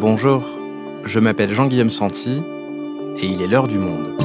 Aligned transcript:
Bonjour, 0.00 0.48
je 1.04 1.20
m'appelle 1.20 1.52
Jean-Guillaume 1.52 1.90
Santi 1.90 2.38
et 3.18 3.26
il 3.26 3.42
est 3.42 3.46
l'heure 3.46 3.68
du 3.68 3.76
monde. 3.76 4.16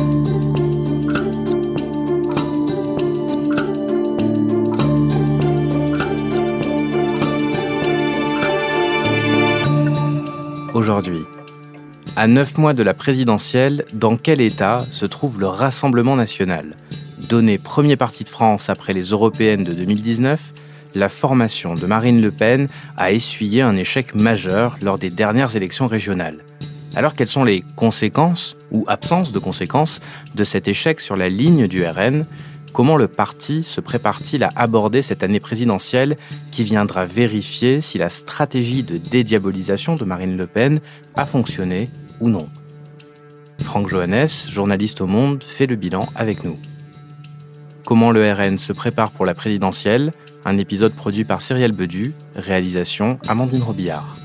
Aujourd'hui, 10.74 11.26
à 12.16 12.28
neuf 12.28 12.58
mois 12.58 12.72
de 12.72 12.82
la 12.82 12.94
présidentielle, 12.94 13.84
dans 13.94 14.16
quel 14.16 14.40
état 14.40 14.86
se 14.92 15.06
trouve 15.06 15.42
le 15.42 15.48
Rassemblement 15.48 16.16
national? 16.16 16.78
Donné 17.18 17.58
premier 17.58 17.98
parti 17.98 18.24
de 18.24 18.30
France 18.30 18.70
après 18.70 18.94
les 18.94 19.08
européennes 19.08 19.66
de 19.66 19.74
2019, 19.74 20.54
la 20.96 21.10
formation 21.10 21.76
de 21.76 21.86
Marine 21.86 22.22
Le 22.22 22.32
Pen 22.32 22.68
a 22.98 23.12
essuyé 23.12 23.62
un 23.62 23.76
échec 23.76 24.16
majeur 24.16 24.78
lors 24.82 24.98
des 24.98 25.10
dernières 25.10 25.56
élections 25.56 25.88
régionales. 25.88 26.44
Alors 26.96 27.14
quelles 27.14 27.28
sont 27.28 27.44
les 27.44 27.64
conséquences, 27.76 28.56
ou 28.72 28.86
absence 28.88 29.34
de 29.34 29.40
conséquences, 29.40 30.00
de 30.34 30.44
cet 30.46 30.68
échec 30.70 31.02
sur 31.02 31.18
la 31.18 31.30
ligne 31.30 31.68
du 31.68 31.86
RN 31.86 32.26
Comment 32.72 32.98
le 32.98 33.08
parti 33.08 33.64
se 33.64 33.80
prépare-t-il 33.80 34.44
à 34.44 34.50
aborder 34.56 35.02
cette 35.02 35.24
année 35.24 35.40
présidentielle 35.40 36.18
qui 36.52 36.64
viendra 36.64 37.06
vérifier 37.06 37.80
si 37.82 37.98
la 37.98 38.10
stratégie 38.10 38.84
de 38.84 38.98
dédiabolisation 38.98 39.96
de 39.96 40.04
Marine 40.04 40.36
Le 40.36 40.48
Pen 40.48 40.80
a 41.16 41.26
fonctionné 41.26 41.90
ou 42.20 42.30
non? 42.30 42.50
Franck 43.62 43.88
Johannes, 43.88 44.28
journaliste 44.50 45.00
au 45.02 45.08
Monde, 45.08 45.44
fait 45.44 45.68
le 45.68 45.76
bilan 45.76 46.10
avec 46.16 46.44
nous. 46.44 46.58
Comment 47.86 48.12
le 48.12 48.32
RN 48.32 48.58
se 48.58 48.74
prépare 48.74 49.12
pour 49.12 49.26
la 49.26 49.34
présidentielle? 49.34 50.12
Un 50.46 50.60
épisode 50.60 50.94
produit 50.94 51.26
par 51.26 51.42
Cyrielle 51.42 51.72
Bedu, 51.72 52.14
réalisation 52.36 53.20
Amandine 53.28 53.64
Robillard. 53.64 54.18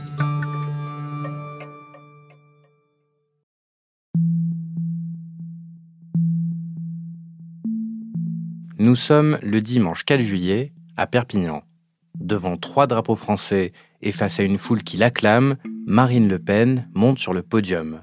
Nous 8.79 8.95
sommes 8.95 9.39
le 9.43 9.61
dimanche 9.61 10.05
4 10.05 10.23
juillet 10.23 10.73
à 10.97 11.07
Perpignan. 11.07 11.63
Devant 12.19 12.57
trois 12.59 12.87
drapeaux 12.87 13.17
français 13.17 13.73
et 14.03 14.13
face 14.13 14.41
à 14.41 14.43
une 14.43 14.59
foule 14.59 14.83
qui 14.83 14.99
l'acclame, 14.99 15.57
Marine 15.87 16.29
Le 16.29 16.39
Pen 16.39 16.89
monte 16.95 17.19
sur 17.19 17.33
le 17.33 17.43
podium. 17.43 18.03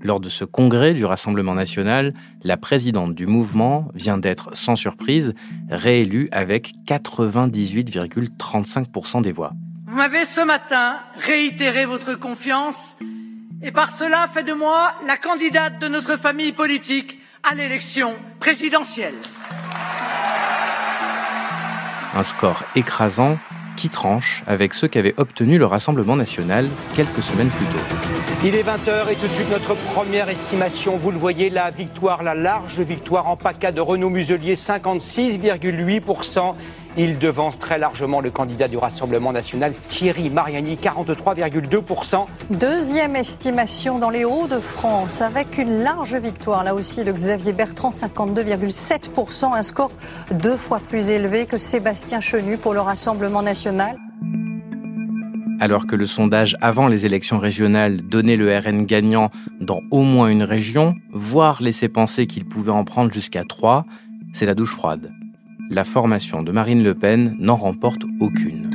Lors 0.00 0.20
de 0.20 0.28
ce 0.28 0.44
congrès 0.44 0.94
du 0.94 1.04
Rassemblement 1.04 1.54
national, 1.54 2.14
la 2.42 2.56
présidente 2.56 3.14
du 3.14 3.26
mouvement 3.26 3.88
vient 3.94 4.18
d'être, 4.18 4.50
sans 4.54 4.76
surprise, 4.76 5.34
réélue 5.70 6.28
avec 6.32 6.74
98,35% 6.86 9.22
des 9.22 9.32
voix. 9.32 9.52
Vous 9.86 9.96
m'avez 9.96 10.24
ce 10.24 10.40
matin 10.42 10.98
réitéré 11.18 11.84
votre 11.86 12.14
confiance 12.14 12.96
et 13.62 13.72
par 13.72 13.90
cela 13.90 14.28
fait 14.28 14.42
de 14.42 14.52
moi 14.52 14.92
la 15.06 15.16
candidate 15.16 15.80
de 15.80 15.88
notre 15.88 16.18
famille 16.18 16.52
politique 16.52 17.18
à 17.42 17.54
l'élection 17.54 18.14
présidentielle. 18.38 19.14
Un 22.14 22.24
score 22.24 22.62
écrasant 22.74 23.38
qui 23.76 23.88
tranche 23.88 24.42
avec 24.46 24.74
ceux 24.74 24.88
qu'avait 24.88 25.14
obtenu 25.18 25.58
le 25.58 25.66
Rassemblement 25.66 26.16
national 26.16 26.66
quelques 26.96 27.22
semaines 27.22 27.48
plus 27.48 27.66
tôt. 27.66 27.78
Il 28.44 28.54
est 28.54 28.62
20h 28.62 29.12
et 29.12 29.14
tout 29.14 29.26
de 29.26 29.32
suite 29.32 29.50
notre 29.50 29.74
première 29.74 30.28
estimation. 30.28 30.96
Vous 30.96 31.10
le 31.10 31.18
voyez, 31.18 31.50
la 31.50 31.70
victoire, 31.70 32.22
la 32.22 32.34
large 32.34 32.80
victoire 32.80 33.28
en 33.28 33.36
PACA 33.36 33.72
de 33.72 33.80
Renaud 33.80 34.10
Muselier, 34.10 34.54
56,8%. 34.54 36.54
Il 36.98 37.18
devance 37.18 37.58
très 37.58 37.78
largement 37.78 38.22
le 38.22 38.30
candidat 38.30 38.68
du 38.68 38.78
Rassemblement 38.78 39.30
national, 39.30 39.74
Thierry 39.86 40.30
Mariani, 40.30 40.78
43,2%. 40.82 42.24
Deuxième 42.50 43.16
estimation 43.16 43.98
dans 43.98 44.08
les 44.08 44.24
Hauts-de-France, 44.24 45.20
avec 45.20 45.58
une 45.58 45.82
large 45.82 46.16
victoire, 46.16 46.64
là 46.64 46.74
aussi, 46.74 47.04
de 47.04 47.12
Xavier 47.12 47.52
Bertrand, 47.52 47.90
52,7%, 47.90 49.54
un 49.54 49.62
score 49.62 49.90
deux 50.30 50.56
fois 50.56 50.80
plus 50.80 51.10
élevé 51.10 51.44
que 51.44 51.58
Sébastien 51.58 52.20
Chenu 52.20 52.56
pour 52.56 52.72
le 52.72 52.80
Rassemblement 52.80 53.42
national. 53.42 53.98
Alors 55.60 55.86
que 55.86 55.96
le 55.96 56.06
sondage 56.06 56.56
avant 56.62 56.88
les 56.88 57.04
élections 57.04 57.38
régionales 57.38 58.08
donnait 58.08 58.36
le 58.36 58.58
RN 58.58 58.86
gagnant 58.86 59.30
dans 59.60 59.80
au 59.90 60.02
moins 60.02 60.28
une 60.28 60.42
région, 60.42 60.94
voire 61.12 61.62
laissait 61.62 61.90
penser 61.90 62.26
qu'il 62.26 62.46
pouvait 62.46 62.72
en 62.72 62.84
prendre 62.84 63.12
jusqu'à 63.12 63.44
trois, 63.44 63.84
c'est 64.32 64.46
la 64.46 64.54
douche 64.54 64.72
froide 64.72 65.10
la 65.70 65.84
formation 65.84 66.42
de 66.42 66.52
Marine 66.52 66.82
Le 66.82 66.94
Pen 66.94 67.36
n'en 67.38 67.56
remporte 67.56 68.02
aucune. 68.20 68.70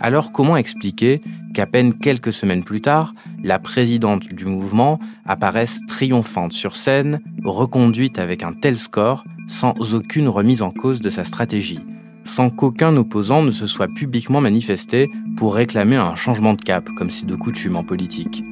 Alors 0.00 0.32
comment 0.32 0.56
expliquer 0.56 1.20
qu'à 1.52 1.66
peine 1.66 1.94
quelques 1.94 2.32
semaines 2.32 2.64
plus 2.64 2.80
tard, 2.80 3.12
la 3.42 3.58
présidente 3.58 4.32
du 4.32 4.46
mouvement 4.46 4.98
apparaisse 5.26 5.80
triomphante 5.88 6.52
sur 6.52 6.76
scène, 6.76 7.20
reconduite 7.44 8.18
avec 8.18 8.42
un 8.42 8.52
tel 8.52 8.78
score, 8.78 9.24
sans 9.46 9.74
aucune 9.94 10.28
remise 10.28 10.62
en 10.62 10.70
cause 10.70 11.00
de 11.00 11.10
sa 11.10 11.24
stratégie, 11.24 11.80
sans 12.24 12.50
qu'aucun 12.50 12.96
opposant 12.96 13.42
ne 13.42 13.50
se 13.50 13.66
soit 13.66 13.88
publiquement 13.88 14.40
manifesté 14.40 15.10
pour 15.36 15.54
réclamer 15.54 15.96
un 15.96 16.14
changement 16.14 16.54
de 16.54 16.62
cap, 16.62 16.88
comme 16.96 17.10
c'est 17.10 17.26
de 17.26 17.34
coutume 17.34 17.76
en 17.76 17.84
politique 17.84 18.44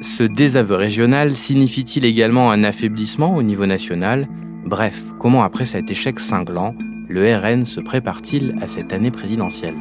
Ce 0.00 0.22
désaveu 0.22 0.76
régional 0.76 1.34
signifie-t-il 1.34 2.04
également 2.04 2.50
un 2.50 2.64
affaiblissement 2.64 3.34
au 3.34 3.42
niveau 3.42 3.66
national? 3.66 4.28
Bref, 4.66 5.02
comment 5.20 5.42
après 5.42 5.66
cet 5.66 5.90
échec 5.90 6.18
cinglant, 6.18 6.74
le 7.08 7.36
RN 7.36 7.66
se 7.66 7.80
prépare-t-il 7.80 8.56
à 8.62 8.66
cette 8.66 8.94
année 8.94 9.10
présidentielle? 9.10 9.76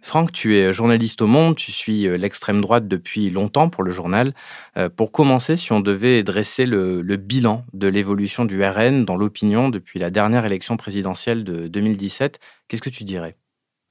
Franck, 0.00 0.30
tu 0.30 0.56
es 0.56 0.72
journaliste 0.72 1.22
au 1.22 1.26
Monde, 1.26 1.56
tu 1.56 1.72
suis 1.72 2.06
euh, 2.06 2.16
l'extrême 2.16 2.60
droite 2.60 2.86
depuis 2.86 3.30
longtemps 3.30 3.68
pour 3.68 3.82
le 3.82 3.90
journal. 3.90 4.32
Euh, 4.76 4.88
pour 4.88 5.10
commencer, 5.10 5.56
si 5.56 5.72
on 5.72 5.80
devait 5.80 6.22
dresser 6.22 6.64
le, 6.64 7.02
bilan 7.16 7.64
de 7.72 7.88
l'évolution 7.88 8.44
du 8.44 8.62
RN 8.62 9.04
dans 9.04 9.16
l'opinion 9.16 9.70
depuis 9.70 9.98
la 9.98 10.10
dernière 10.10 10.44
élection 10.44 10.76
présidentielle 10.76 11.42
de 11.42 11.66
2017, 11.66 12.38
qu'est-ce 12.68 12.82
que 12.82 12.90
tu 12.90 13.02
dirais? 13.02 13.36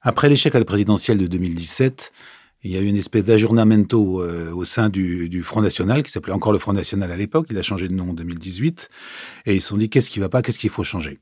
Après 0.00 0.28
l'échec 0.28 0.54
à 0.54 0.58
la 0.58 0.64
présidentielle 0.64 1.18
de 1.18 1.26
2017, 1.26 2.12
il 2.64 2.70
y 2.70 2.76
a 2.76 2.80
eu 2.80 2.86
une 2.86 2.96
espèce 2.96 3.24
d'aggiornamento 3.24 4.22
euh, 4.22 4.52
au 4.52 4.64
sein 4.64 4.88
du, 4.88 5.42
Front 5.42 5.62
National, 5.62 6.02
qui 6.02 6.12
s'appelait 6.12 6.32
encore 6.32 6.52
le 6.52 6.58
Front 6.58 6.72
National 6.72 7.10
à 7.10 7.16
l'époque, 7.16 7.46
il 7.50 7.58
a 7.58 7.62
changé 7.62 7.88
de 7.88 7.94
nom 7.94 8.10
en 8.10 8.14
2018, 8.14 8.88
et 9.46 9.54
ils 9.54 9.60
se 9.60 9.68
sont 9.68 9.76
dit 9.76 9.88
qu'est-ce 9.88 10.10
qui 10.10 10.20
va 10.20 10.28
pas, 10.28 10.42
qu'est-ce 10.42 10.58
qu'il 10.58 10.70
faut 10.70 10.84
changer? 10.84 11.18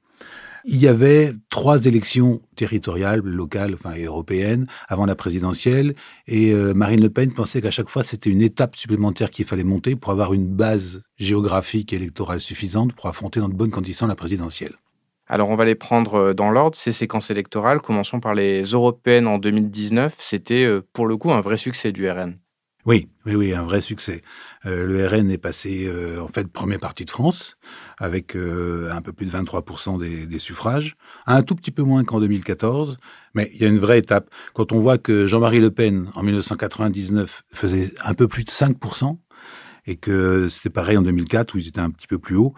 Il 0.67 0.77
y 0.77 0.89
avait 0.89 1.33
trois 1.49 1.87
élections 1.87 2.43
territoriales, 2.55 3.21
locales, 3.21 3.73
enfin 3.73 3.93
européennes, 3.99 4.67
avant 4.89 5.07
la 5.07 5.15
présidentielle, 5.15 5.95
et 6.27 6.53
euh, 6.53 6.75
Marine 6.75 7.01
Le 7.01 7.09
Pen 7.09 7.33
pensait 7.33 7.63
qu'à 7.63 7.71
chaque 7.71 7.89
fois 7.89 8.05
c'était 8.05 8.29
une 8.29 8.43
étape 8.43 8.77
supplémentaire 8.77 9.31
qu'il 9.31 9.47
fallait 9.47 9.65
monter 9.65 9.97
pour 9.97 10.13
avoir 10.13 10.35
une 10.35 10.47
base 10.47 11.03
géographique 11.19 11.95
et 11.95 11.97
électorale 11.97 12.43
suffisante 12.43 12.93
pour 12.93 13.07
affronter 13.07 13.41
dans 13.41 13.49
de 13.49 13.55
bonnes 13.55 13.71
conditions 13.71 14.07
la 14.07 14.17
présidentielle. 14.17 14.75
Alors 15.33 15.49
on 15.49 15.55
va 15.55 15.65
les 15.65 15.77
prendre 15.77 16.15
euh, 16.17 16.35
dans 16.35 16.51
l'ordre, 16.51 16.77
ces 16.77 16.91
séquences 16.91 17.31
électorales. 17.31 17.81
Commençons 17.81 18.19
par 18.19 18.35
les 18.35 18.65
européennes 18.65 19.29
en 19.29 19.39
2019. 19.39 20.17
C'était 20.19 20.65
euh, 20.65 20.83
pour 20.93 21.07
le 21.07 21.17
coup 21.17 21.31
un 21.31 21.41
vrai 21.41 21.57
succès 21.57 21.93
du 21.93 22.11
RN. 22.11 22.37
Oui, 22.85 23.09
oui, 23.27 23.37
oui, 23.37 23.55
un 23.55 23.63
vrai 23.63 23.81
succès. 23.81 24.23
Euh, 24.67 24.85
le 24.85 25.07
RN 25.07 25.31
est 25.31 25.39
passé 25.39 25.89
en 26.21 26.27
fait 26.27 26.49
premier 26.49 26.79
parti 26.79 27.05
de 27.05 27.11
France 27.11 27.59
avec 27.99 28.35
un 28.35 29.03
peu 29.03 29.13
plus 29.13 29.27
de 29.27 29.31
23% 29.31 30.01
des, 30.01 30.27
des, 30.27 30.39
suffrages, 30.39 30.97
un 31.27 31.43
tout 31.43 31.55
petit 31.55 31.71
peu 31.71 31.83
moins 31.83 32.03
qu'en 32.05 32.21
2014, 32.21 32.99
mais 33.35 33.51
il 33.55 33.61
y 33.61 33.67
a 33.67 33.69
une 33.69 33.79
vraie 33.79 33.99
étape. 33.99 34.31
Quand 34.55 34.73
on 34.73 34.81
voit 34.81 34.97
que 34.97 35.27
Jean-Marie 35.27 35.61
Le 35.61 35.71
Pen 35.71 36.11
en 36.15 36.23
1999 36.23 37.43
faisait 37.53 37.93
un 38.03 38.15
peu 38.15 38.27
plus 38.27 38.45
de 38.45 38.51
5%, 38.51 39.19
et 39.87 39.97
que 39.97 40.49
c'était 40.49 40.71
pareil 40.71 40.97
en 40.97 41.03
2004 41.03 41.55
où 41.55 41.59
ils 41.59 41.69
étaient 41.69 41.81
un 41.81 41.91
petit 41.91 42.07
peu 42.07 42.19
plus 42.19 42.37
haut. 42.37 42.55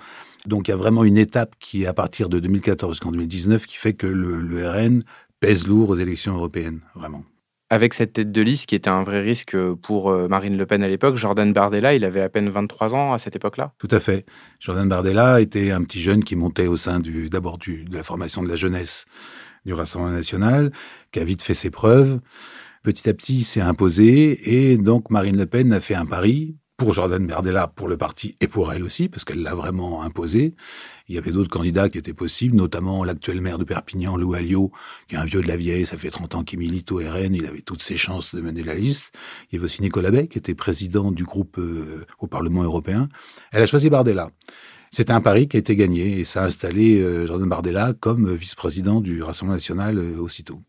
Donc 0.46 0.68
il 0.68 0.72
y 0.72 0.74
a 0.74 0.76
vraiment 0.76 1.04
une 1.04 1.18
étape 1.18 1.54
qui 1.60 1.84
est 1.84 1.86
à 1.86 1.94
partir 1.94 2.28
de 2.28 2.40
2014 2.40 2.94
jusqu'en 2.94 3.12
2019 3.12 3.66
qui 3.66 3.76
fait 3.76 3.92
que 3.92 4.06
le, 4.06 4.68
RN 4.68 5.02
pèse 5.40 5.66
lourd 5.66 5.90
aux 5.90 5.96
élections 5.96 6.34
européennes, 6.34 6.80
vraiment. 6.94 7.24
Avec 7.70 7.94
cette 7.94 8.12
tête 8.12 8.30
de 8.30 8.42
liste 8.42 8.66
qui 8.66 8.74
était 8.74 8.90
un 8.90 9.02
vrai 9.02 9.22
risque 9.22 9.56
pour 9.56 10.10
euh, 10.10 10.28
Marine 10.28 10.58
Le 10.58 10.66
Pen 10.66 10.82
à 10.82 10.88
l'époque, 10.88 11.16
Jordan 11.16 11.52
Bardella, 11.52 11.94
il 11.94 12.04
avait 12.04 12.20
à 12.20 12.28
peine 12.28 12.50
23 12.50 12.94
ans 12.94 13.12
à 13.14 13.18
cette 13.18 13.34
époque-là? 13.34 13.72
Tout 13.78 13.88
à 13.90 13.98
fait. 13.98 14.26
Jordan 14.60 14.88
Bardella 14.88 15.40
était 15.40 15.70
un 15.70 15.82
petit 15.82 16.00
jeune 16.00 16.22
qui 16.22 16.36
montait 16.36 16.66
au 16.66 16.76
sein 16.76 17.00
du, 17.00 17.30
d'abord 17.30 17.56
de 17.56 17.84
la 17.90 18.02
formation 18.02 18.42
de 18.42 18.48
la 18.48 18.56
jeunesse 18.56 19.06
du 19.64 19.72
Rassemblement 19.72 20.12
national, 20.12 20.70
qui 21.12 21.20
a 21.20 21.24
vite 21.24 21.42
fait 21.42 21.54
ses 21.54 21.70
preuves. 21.70 22.20
Petit 22.82 23.08
à 23.08 23.14
petit, 23.14 23.38
il 23.38 23.44
s'est 23.44 23.60
imposé 23.60 24.72
et 24.72 24.76
donc 24.76 25.08
Marine 25.08 25.38
Le 25.38 25.46
Pen 25.46 25.72
a 25.72 25.80
fait 25.80 25.94
un 25.94 26.04
pari 26.04 26.56
pour 26.82 26.94
Jordan 26.94 27.24
Bardella, 27.24 27.68
pour 27.68 27.86
le 27.86 27.96
parti 27.96 28.34
et 28.40 28.48
pour 28.48 28.72
elle 28.72 28.82
aussi, 28.82 29.08
parce 29.08 29.24
qu'elle 29.24 29.40
l'a 29.40 29.54
vraiment 29.54 30.02
imposé. 30.02 30.56
Il 31.08 31.14
y 31.14 31.18
avait 31.18 31.30
d'autres 31.30 31.48
candidats 31.48 31.88
qui 31.88 31.96
étaient 31.96 32.12
possibles, 32.12 32.56
notamment 32.56 33.04
l'actuel 33.04 33.40
maire 33.40 33.58
de 33.58 33.62
Perpignan, 33.62 34.16
Lou 34.16 34.34
Alliot, 34.34 34.72
qui 35.06 35.14
est 35.14 35.18
un 35.18 35.24
vieux 35.24 35.42
de 35.42 35.46
la 35.46 35.56
vieille, 35.56 35.86
ça 35.86 35.96
fait 35.96 36.10
30 36.10 36.34
ans 36.34 36.42
qu'il 36.42 36.58
milite 36.58 36.90
au 36.90 36.96
RN, 36.96 37.36
il 37.36 37.46
avait 37.46 37.60
toutes 37.60 37.84
ses 37.84 37.96
chances 37.96 38.34
de 38.34 38.40
mener 38.40 38.64
la 38.64 38.74
liste. 38.74 39.12
Il 39.50 39.54
y 39.54 39.58
avait 39.58 39.66
aussi 39.66 39.80
Nicolas 39.80 40.10
Bay, 40.10 40.26
qui 40.26 40.38
était 40.38 40.56
président 40.56 41.12
du 41.12 41.22
groupe 41.22 41.56
euh, 41.58 42.04
au 42.18 42.26
Parlement 42.26 42.64
européen. 42.64 43.08
Elle 43.52 43.62
a 43.62 43.66
choisi 43.66 43.88
Bardella. 43.88 44.30
C'est 44.90 45.10
un 45.12 45.20
pari 45.20 45.46
qui 45.46 45.58
a 45.58 45.60
été 45.60 45.76
gagné 45.76 46.18
et 46.18 46.24
ça 46.24 46.42
a 46.42 46.46
installé 46.46 47.00
euh, 47.00 47.28
Jordan 47.28 47.48
Bardella 47.48 47.92
comme 48.00 48.34
vice-président 48.34 49.00
du 49.00 49.22
Rassemblement 49.22 49.54
national 49.54 49.98
euh, 49.98 50.18
aussitôt. 50.18 50.60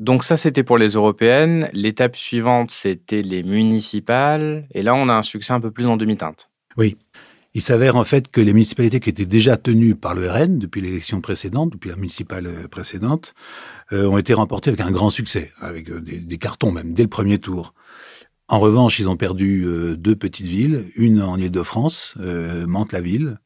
Donc 0.00 0.24
ça, 0.24 0.38
c'était 0.38 0.62
pour 0.62 0.78
les 0.78 0.88
européennes. 0.88 1.68
L'étape 1.74 2.16
suivante, 2.16 2.70
c'était 2.70 3.20
les 3.20 3.42
municipales. 3.42 4.66
Et 4.72 4.80
là, 4.82 4.94
on 4.94 5.10
a 5.10 5.12
un 5.12 5.22
succès 5.22 5.52
un 5.52 5.60
peu 5.60 5.70
plus 5.70 5.86
en 5.86 5.98
demi-teinte. 5.98 6.48
Oui. 6.78 6.96
Il 7.52 7.60
s'avère 7.60 7.96
en 7.96 8.04
fait 8.04 8.30
que 8.30 8.40
les 8.40 8.54
municipalités 8.54 8.98
qui 8.98 9.10
étaient 9.10 9.26
déjà 9.26 9.58
tenues 9.58 9.94
par 9.96 10.14
le 10.14 10.26
RN 10.30 10.58
depuis 10.58 10.80
l'élection 10.80 11.20
précédente, 11.20 11.72
depuis 11.72 11.90
la 11.90 11.96
municipale 11.96 12.46
euh, 12.46 12.66
précédente, 12.66 13.34
ont 13.92 14.16
été 14.16 14.32
remportées 14.32 14.70
avec 14.70 14.80
un 14.80 14.90
grand 14.90 15.10
succès, 15.10 15.52
avec 15.60 15.92
des, 15.92 16.20
des 16.20 16.38
cartons 16.38 16.70
même, 16.70 16.94
dès 16.94 17.02
le 17.02 17.08
premier 17.08 17.38
tour. 17.38 17.74
En 18.50 18.58
revanche, 18.58 18.98
ils 18.98 19.08
ont 19.08 19.16
perdu 19.16 19.62
euh, 19.64 19.94
deux 19.96 20.16
petites 20.16 20.48
villes, 20.48 20.86
une 20.96 21.22
en 21.22 21.36
Île-de-France, 21.36 22.16
euh, 22.18 22.66
Mantes-la-Ville, 22.66 23.36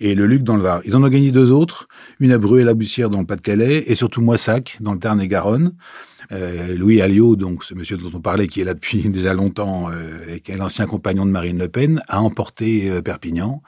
et 0.00 0.14
le 0.14 0.26
Luc 0.26 0.42
dans 0.42 0.54
le 0.54 0.62
Var. 0.62 0.82
Ils 0.84 0.94
en 0.96 1.02
ont 1.02 1.08
gagné 1.08 1.32
deux 1.32 1.50
autres, 1.50 1.88
une 2.20 2.30
à 2.30 2.36
Bruay-la-Bussière 2.36 3.08
dans 3.08 3.20
le 3.20 3.24
Pas-de-Calais, 3.24 3.84
et 3.86 3.94
surtout 3.94 4.20
Moissac 4.20 4.76
dans 4.80 4.92
le 4.92 4.98
Tarn-et-Garonne. 4.98 5.72
Euh, 6.32 6.76
Louis 6.76 7.00
Alliot, 7.00 7.36
donc 7.36 7.64
ce 7.64 7.74
monsieur 7.74 7.96
dont 7.96 8.10
on 8.12 8.20
parlait, 8.20 8.46
qui 8.46 8.60
est 8.60 8.64
là 8.64 8.74
depuis 8.74 8.98
déjà 9.08 9.32
longtemps 9.32 9.88
et 10.28 10.40
qui 10.40 10.52
est 10.52 10.58
l'ancien 10.58 10.84
compagnon 10.84 11.24
de 11.24 11.30
Marine 11.30 11.58
Le 11.58 11.68
Pen, 11.68 12.02
a 12.08 12.20
emporté 12.20 13.00
Perpignan, 13.00 13.62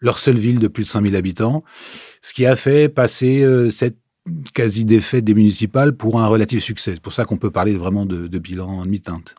leur 0.00 0.18
seule 0.18 0.38
ville 0.38 0.58
de 0.58 0.66
plus 0.66 0.82
de 0.82 0.88
100 0.88 1.02
000 1.02 1.14
habitants, 1.14 1.62
ce 2.20 2.34
qui 2.34 2.46
a 2.46 2.56
fait 2.56 2.88
passer 2.88 3.46
cette 3.70 3.98
quasi 4.54 4.84
défaite 4.84 5.24
des 5.24 5.34
municipales 5.34 5.96
pour 5.96 6.20
un 6.20 6.26
relatif 6.26 6.64
succès. 6.64 6.94
C'est 6.94 7.00
pour 7.00 7.12
ça 7.12 7.24
qu'on 7.24 7.36
peut 7.36 7.52
parler 7.52 7.76
vraiment 7.76 8.06
de, 8.06 8.26
de 8.26 8.38
bilan 8.40 8.66
en 8.66 8.84
demi-teinte. 8.84 9.36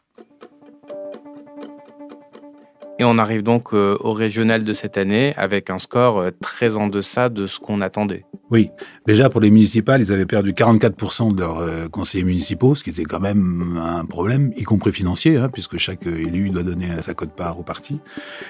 Et 3.00 3.04
on 3.04 3.20
arrive 3.20 3.44
donc 3.44 3.74
euh, 3.74 3.96
au 4.00 4.12
régional 4.12 4.64
de 4.64 4.74
cette 4.74 4.98
année 4.98 5.36
avec 5.38 5.70
un 5.70 5.78
score 5.78 6.18
euh, 6.18 6.32
très 6.42 6.76
en 6.76 6.88
deçà 6.88 7.30
de 7.30 7.46
ce 7.46 7.60
qu'on 7.60 7.82
attendait. 7.82 8.26
Oui, 8.50 8.72
déjà 9.06 9.30
pour 9.30 9.40
les 9.40 9.52
municipales, 9.52 10.02
ils 10.02 10.12
avaient 10.12 10.26
perdu 10.26 10.52
44% 10.52 11.36
de 11.36 11.40
leurs 11.40 11.60
euh, 11.60 11.88
conseillers 11.90 12.24
municipaux, 12.24 12.74
ce 12.74 12.84
qui 12.84 12.90
était 12.90 13.04
quand 13.04 13.20
même 13.20 13.80
un 13.80 14.04
problème, 14.06 14.52
y 14.58 14.64
compris 14.64 14.92
financier, 14.92 15.38
hein, 15.38 15.50
puisque 15.50 15.78
chaque 15.78 16.08
élu 16.08 16.50
doit 16.50 16.64
donner 16.64 17.02
sa 17.02 17.14
cote-part 17.14 17.60
au 17.60 17.64
parti. 17.64 18.00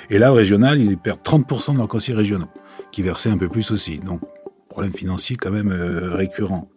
Et 0.10 0.18
là, 0.18 0.32
au 0.32 0.36
régional, 0.36 0.80
ils 0.80 0.98
perdent 0.98 1.24
30% 1.26 1.74
de 1.74 1.80
leurs 1.80 1.88
conseillers 1.90 2.18
régionaux, 2.18 2.50
qui 2.94 3.02
versaient 3.02 3.32
un 3.32 3.38
peu 3.38 3.50
plus 3.50 3.70
aussi. 3.72 4.00
Donc, 4.00 4.22
problème 4.70 4.94
financier 4.94 5.36
quand 5.36 5.52
même 5.52 5.72
récurrent 5.72 6.70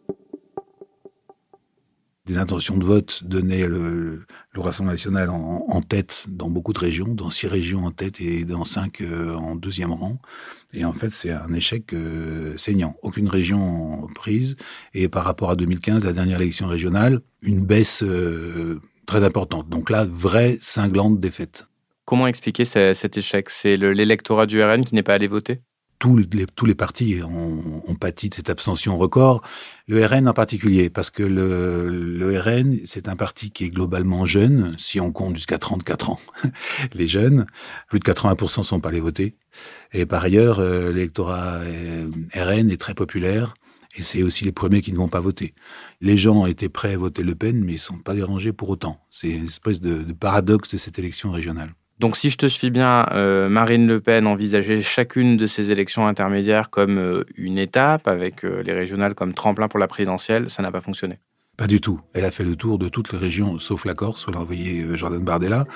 des 2.31 2.39
intentions 2.39 2.77
de 2.77 2.85
vote 2.85 3.25
donnaient 3.25 3.67
le, 3.67 4.23
Rassemblement 4.55 4.93
national 4.93 5.31
en, 5.31 5.81
tête 5.81 6.27
dans 6.29 6.51
beaucoup 6.51 6.73
de 6.73 6.79
régions, 6.79 7.09
dans 7.09 7.31
six 7.31 7.47
régions 7.47 7.85
en 7.85 7.91
tête 7.93 8.21
et 8.21 8.45
dans 8.45 8.65
cinq 8.67 9.01
euh, 9.01 9.35
en 9.35 9.55
deuxième 9.55 9.93
rang. 9.93 10.19
Et 10.75 10.85
en 10.85 10.93
fait, 10.93 11.11
c'est 11.13 11.31
un 11.31 11.53
échec 11.55 11.95
euh, 11.95 12.57
saignant. 12.59 12.95
Aucune 13.03 13.29
région 13.29 14.07
prise. 14.15 14.57
Et 14.93 15.09
par 15.09 15.25
rapport 15.25 15.51
à 15.51 15.57
2015, 15.57 16.05
la 16.05 16.13
dernière 16.13 16.41
élection 16.43 16.67
régionale, 16.67 17.21
une 17.41 17.65
baisse 17.65 18.03
euh, 18.03 18.81
très 19.07 19.25
importante. 19.25 19.69
Donc 19.71 19.89
là, 19.89 20.05
vraie 20.05 20.59
cinglante 20.61 21.19
défaite. 21.19 21.67
Comment 22.05 22.27
expliquer 22.27 22.65
cet 22.65 23.17
échec? 23.17 23.49
C'est 23.49 23.77
l'électorat 23.77 24.47
du 24.47 24.63
RN 24.63 24.85
qui 24.85 24.95
n'est 24.95 25.03
pas 25.03 25.15
allé 25.15 25.27
voter? 25.27 25.61
Tous 26.01 26.17
les, 26.17 26.47
tous 26.47 26.75
partis 26.75 27.21
ont, 27.23 27.83
ont, 27.87 27.95
pâti 27.95 28.31
de 28.31 28.35
cette 28.35 28.49
abstention 28.49 28.97
record, 28.97 29.43
le 29.87 30.05
RN 30.05 30.29
en 30.29 30.33
particulier, 30.33 30.89
parce 30.89 31.11
que 31.11 31.23
le, 31.23 31.89
le 31.91 32.41
RN, 32.41 32.79
c'est 32.87 33.07
un 33.07 33.17
parti 33.17 33.51
qui 33.51 33.67
est 33.67 33.69
globalement 33.69 34.25
jeune, 34.25 34.75
si 34.79 34.99
on 34.99 35.13
compte 35.13 35.37
jusqu'à 35.37 35.59
34 35.59 36.11
ans. 36.11 36.19
les 36.95 37.07
jeunes, 37.07 37.47
plus 37.89 38.01
de 38.01 38.05
80% 38.05 38.63
sont 38.65 38.81
pas 38.81 38.89
allés 38.89 39.01
voter. 39.01 39.37
Et 39.93 40.07
par 40.07 40.25
ailleurs, 40.25 40.59
euh, 40.59 40.91
l'électorat 40.91 41.59
euh, 41.59 42.09
RN 42.35 42.71
est 42.71 42.81
très 42.81 42.95
populaire, 42.95 43.55
et 43.95 44.03
c'est 44.03 44.23
aussi 44.23 44.47
les 44.47 44.53
premiers 44.53 44.81
qui 44.81 44.93
ne 44.93 44.97
vont 44.97 45.09
pas 45.09 45.21
voter. 45.21 45.55
Les 46.01 46.17
gens 46.17 46.47
étaient 46.47 46.71
prêts 46.71 46.95
à 46.95 46.99
voter 46.99 47.23
Le 47.23 47.35
Pen, 47.35 47.63
mais 47.63 47.75
ils 47.75 47.79
sont 47.79 47.99
pas 47.99 48.15
dérangés 48.15 48.55
pour 48.55 48.71
autant. 48.71 49.05
C'est 49.11 49.29
une 49.29 49.45
espèce 49.45 49.83
de 49.83 50.13
paradoxe 50.15 50.71
de 50.71 50.79
cette 50.79 50.99
élection 50.99 51.31
régionale. 51.31 51.75
Donc 52.01 52.17
si 52.17 52.31
je 52.31 52.39
te 52.39 52.47
suis 52.47 52.71
bien, 52.71 53.07
euh, 53.13 53.51
Marine 53.51 53.87
Le 53.87 54.01
Pen 54.01 54.27
envisageait 54.27 54.83
chacune 54.83 55.37
de 55.37 55.47
ces 55.47 55.71
élections 55.71 56.07
intermédiaires 56.07 56.71
comme 56.71 56.97
euh, 56.97 57.25
une 57.37 57.59
étape, 57.59 58.09
avec 58.09 58.43
euh, 58.43 58.63
les 58.63 58.73
régionales 58.73 59.15
comme 59.15 59.35
tremplin 59.35 59.69
pour 59.69 59.79
la 59.79 59.87
présidentielle. 59.87 60.49
Ça 60.49 60.63
n'a 60.63 60.73
pas 60.73 60.81
fonctionné. 60.81 61.19
Pas 61.59 61.67
du 61.67 61.83
tout. 61.83 62.01
Elle 62.15 62.25
a 62.25 62.31
fait 62.31 62.45
le 62.45 62.57
tour 62.57 62.79
de 62.79 62.89
toutes 62.89 63.13
les 63.13 63.19
régions, 63.19 63.59
sauf 63.59 63.85
la 63.85 63.93
Corse, 63.93 64.27
où 64.27 64.31
elle 64.31 64.39
a 64.39 64.41
envoyé 64.41 64.97
Jordan 64.97 65.23
Bardella. 65.23 65.67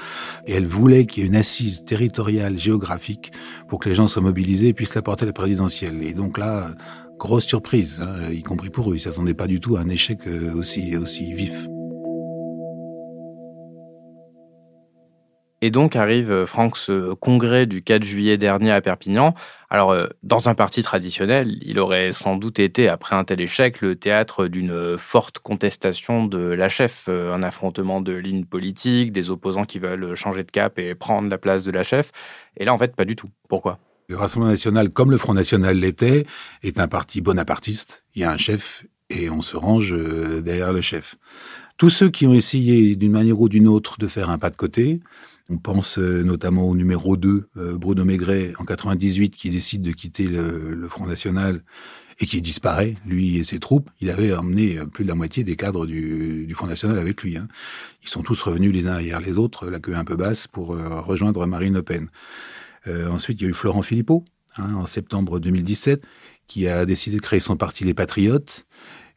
Et 0.47 0.55
elle 0.55 0.67
voulait 0.67 1.05
qu'il 1.05 1.23
y 1.23 1.26
ait 1.26 1.29
une 1.29 1.37
assise 1.37 1.85
territoriale, 1.85 2.56
géographique, 2.56 3.31
pour 3.69 3.79
que 3.79 3.91
les 3.91 3.94
gens 3.94 4.06
soient 4.06 4.23
mobilisés 4.23 4.69
et 4.69 4.73
puissent 4.73 4.94
la 4.94 5.03
porter 5.03 5.25
à 5.25 5.27
la 5.27 5.35
présidentielle. 5.35 6.03
Et 6.03 6.15
donc 6.15 6.38
là, 6.38 6.70
grosse 7.19 7.44
surprise, 7.44 8.00
hein, 8.00 8.31
y 8.32 8.43
compris 8.43 8.70
pour 8.70 8.91
eux. 8.91 8.97
Ils 8.97 9.00
s'attendaient 9.00 9.35
pas 9.35 9.47
du 9.47 9.61
tout 9.61 9.77
à 9.77 9.81
un 9.81 9.91
échec 9.91 10.20
aussi 10.55 11.35
vif. 11.35 11.67
Et 15.64 15.70
donc 15.70 15.96
arrive 15.96 16.31
euh, 16.31 16.44
Franck 16.44 16.76
ce 16.76 17.14
congrès 17.14 17.64
du 17.64 17.82
4 17.82 18.05
juillet 18.05 18.37
dernier 18.37 18.70
à 18.70 18.82
Perpignan. 18.82 19.34
Alors, 19.70 19.93
euh, 19.93 20.05
dans 20.22 20.50
un 20.50 20.55
parti 20.55 20.82
traditionnel, 20.82 21.56
il 21.62 21.78
aurait 21.78 22.12
sans 22.12 22.37
doute 22.37 22.58
été, 22.58 22.87
après 22.87 23.16
un 23.16 23.25
tel 23.25 23.40
échec, 23.40 23.81
le 23.81 23.96
théâtre 23.96 24.46
d'une 24.46 24.99
forte 24.99 25.38
contestation 25.38 26.26
de 26.26 26.37
la 26.37 26.69
chef, 26.69 27.06
euh, 27.08 27.32
un 27.32 27.43
affrontement 27.43 28.02
de 28.02 28.12
lignes 28.12 28.44
politiques, 28.44 29.11
des 29.11 29.31
opposants 29.31 29.64
qui 29.64 29.78
veulent 29.78 30.14
changer 30.16 30.44
de 30.44 30.50
cap 30.50 30.78
et 30.78 30.94
prendre 30.94 31.31
la 31.31 31.38
place 31.38 31.64
de 31.64 31.70
la 31.70 31.82
chef. 31.82 32.12
Et 32.58 32.67
là, 32.67 32.75
en 32.75 32.76
fait, 32.76 32.94
pas 32.94 33.06
du 33.06 33.17
tout. 33.17 33.31
Pourquoi? 33.49 33.78
Le 34.08 34.19
Rassemblement 34.19 34.52
national, 34.52 34.90
comme 34.90 35.12
le 35.12 35.17
Front 35.17 35.32
national 35.32 35.78
l'était, 35.78 36.26
est 36.62 36.78
un 36.78 36.88
parti 36.88 37.22
bonapartiste. 37.22 38.05
Il 38.14 38.20
y 38.20 38.25
a 38.26 38.31
un 38.31 38.37
chef 38.37 38.84
et 39.08 39.31
on 39.31 39.40
se 39.40 39.56
range 39.56 39.94
derrière 40.43 40.75
le 40.75 40.82
chef. 40.82 41.17
Tous 41.78 41.88
ceux 41.88 42.10
qui 42.10 42.26
ont 42.26 42.34
essayé 42.34 42.96
d'une 42.96 43.12
manière 43.12 43.40
ou 43.40 43.49
d'une 43.49 43.67
autre 43.67 43.96
de 43.99 44.08
faire 44.08 44.28
un 44.28 44.37
pas 44.37 44.50
de 44.50 44.56
côté, 44.56 45.00
on 45.50 45.58
pense 45.58 45.99
euh, 45.99 46.23
notamment 46.23 46.69
au 46.69 46.75
numéro 46.75 47.17
2, 47.17 47.49
euh, 47.56 47.76
Bruno 47.76 48.05
Maigret, 48.05 48.55
en 48.58 48.64
98, 48.64 49.37
qui 49.37 49.50
décide 49.50 49.82
de 49.82 49.93
quitter 49.93 50.26
le, 50.26 50.88
Front 50.88 51.06
National 51.06 51.62
et 52.20 52.26
qui 52.26 52.41
disparaît, 52.41 52.96
lui 53.05 53.38
et 53.38 53.44
ses 53.44 53.58
troupes. 53.58 53.91
Il 54.00 54.08
avait 54.08 54.32
emmené 54.32 54.79
euh, 54.79 54.87
plus 54.87 55.05
de 55.05 55.08
la 55.08 55.14
moitié 55.14 55.44
des 55.44 55.56
cadres 55.56 55.87
du, 55.87 56.50
Front 56.55 56.67
National 56.67 56.99
avec 56.99 57.23
lui. 57.23 57.37
Hein. 57.37 57.49
Ils 58.02 58.08
sont 58.08 58.23
tous 58.23 58.41
revenus 58.43 58.73
les 58.73 58.87
uns 58.87 58.93
derrière 58.93 59.20
les 59.20 59.37
autres, 59.37 59.69
la 59.69 59.81
queue 59.81 59.94
un 59.94 60.05
peu 60.05 60.17
basse, 60.17 60.46
pour 60.46 60.69
rejoindre 60.69 61.46
Marine 61.46 61.75
Le 61.75 61.82
Pen. 61.82 62.06
ensuite, 63.11 63.41
il 63.41 63.44
y 63.44 63.46
a 63.46 63.50
eu 63.50 63.55
Florent 63.55 63.82
Philippot, 63.82 64.25
hein, 64.56 64.75
en 64.75 64.87
septembre 64.87 65.41
2017, 65.41 66.02
qui 66.46 66.69
a 66.69 66.86
décidé 66.86 67.17
de 67.17 67.22
créer 67.22 67.41
son 67.41 67.56
parti 67.56 67.84
Les 67.84 67.94
Patriotes 67.94 68.67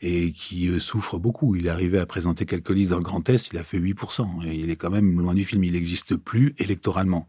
et 0.02 0.32
qui 0.32 0.68
euh, 0.68 0.80
souffre 0.80 1.18
beaucoup. 1.18 1.56
Il 1.56 1.68
est 1.68 1.70
arrivé 1.70 2.00
à 2.00 2.06
présenter 2.06 2.46
quelques 2.46 2.70
listes 2.70 2.92
dans 2.92 2.98
le 2.98 3.04
Grand 3.04 3.28
Est, 3.30 3.50
il 3.52 3.58
a 3.58 3.64
fait 3.64 3.80
8%. 3.80 4.46
Et 4.46 4.56
il 4.56 4.70
est 4.70 4.76
quand 4.76 4.90
même 4.90 5.20
loin 5.20 5.34
du 5.34 5.46
film, 5.46 5.64
il 5.64 5.74
n'existe 5.74 6.16
plus 6.16 6.56
électoralement. 6.58 7.28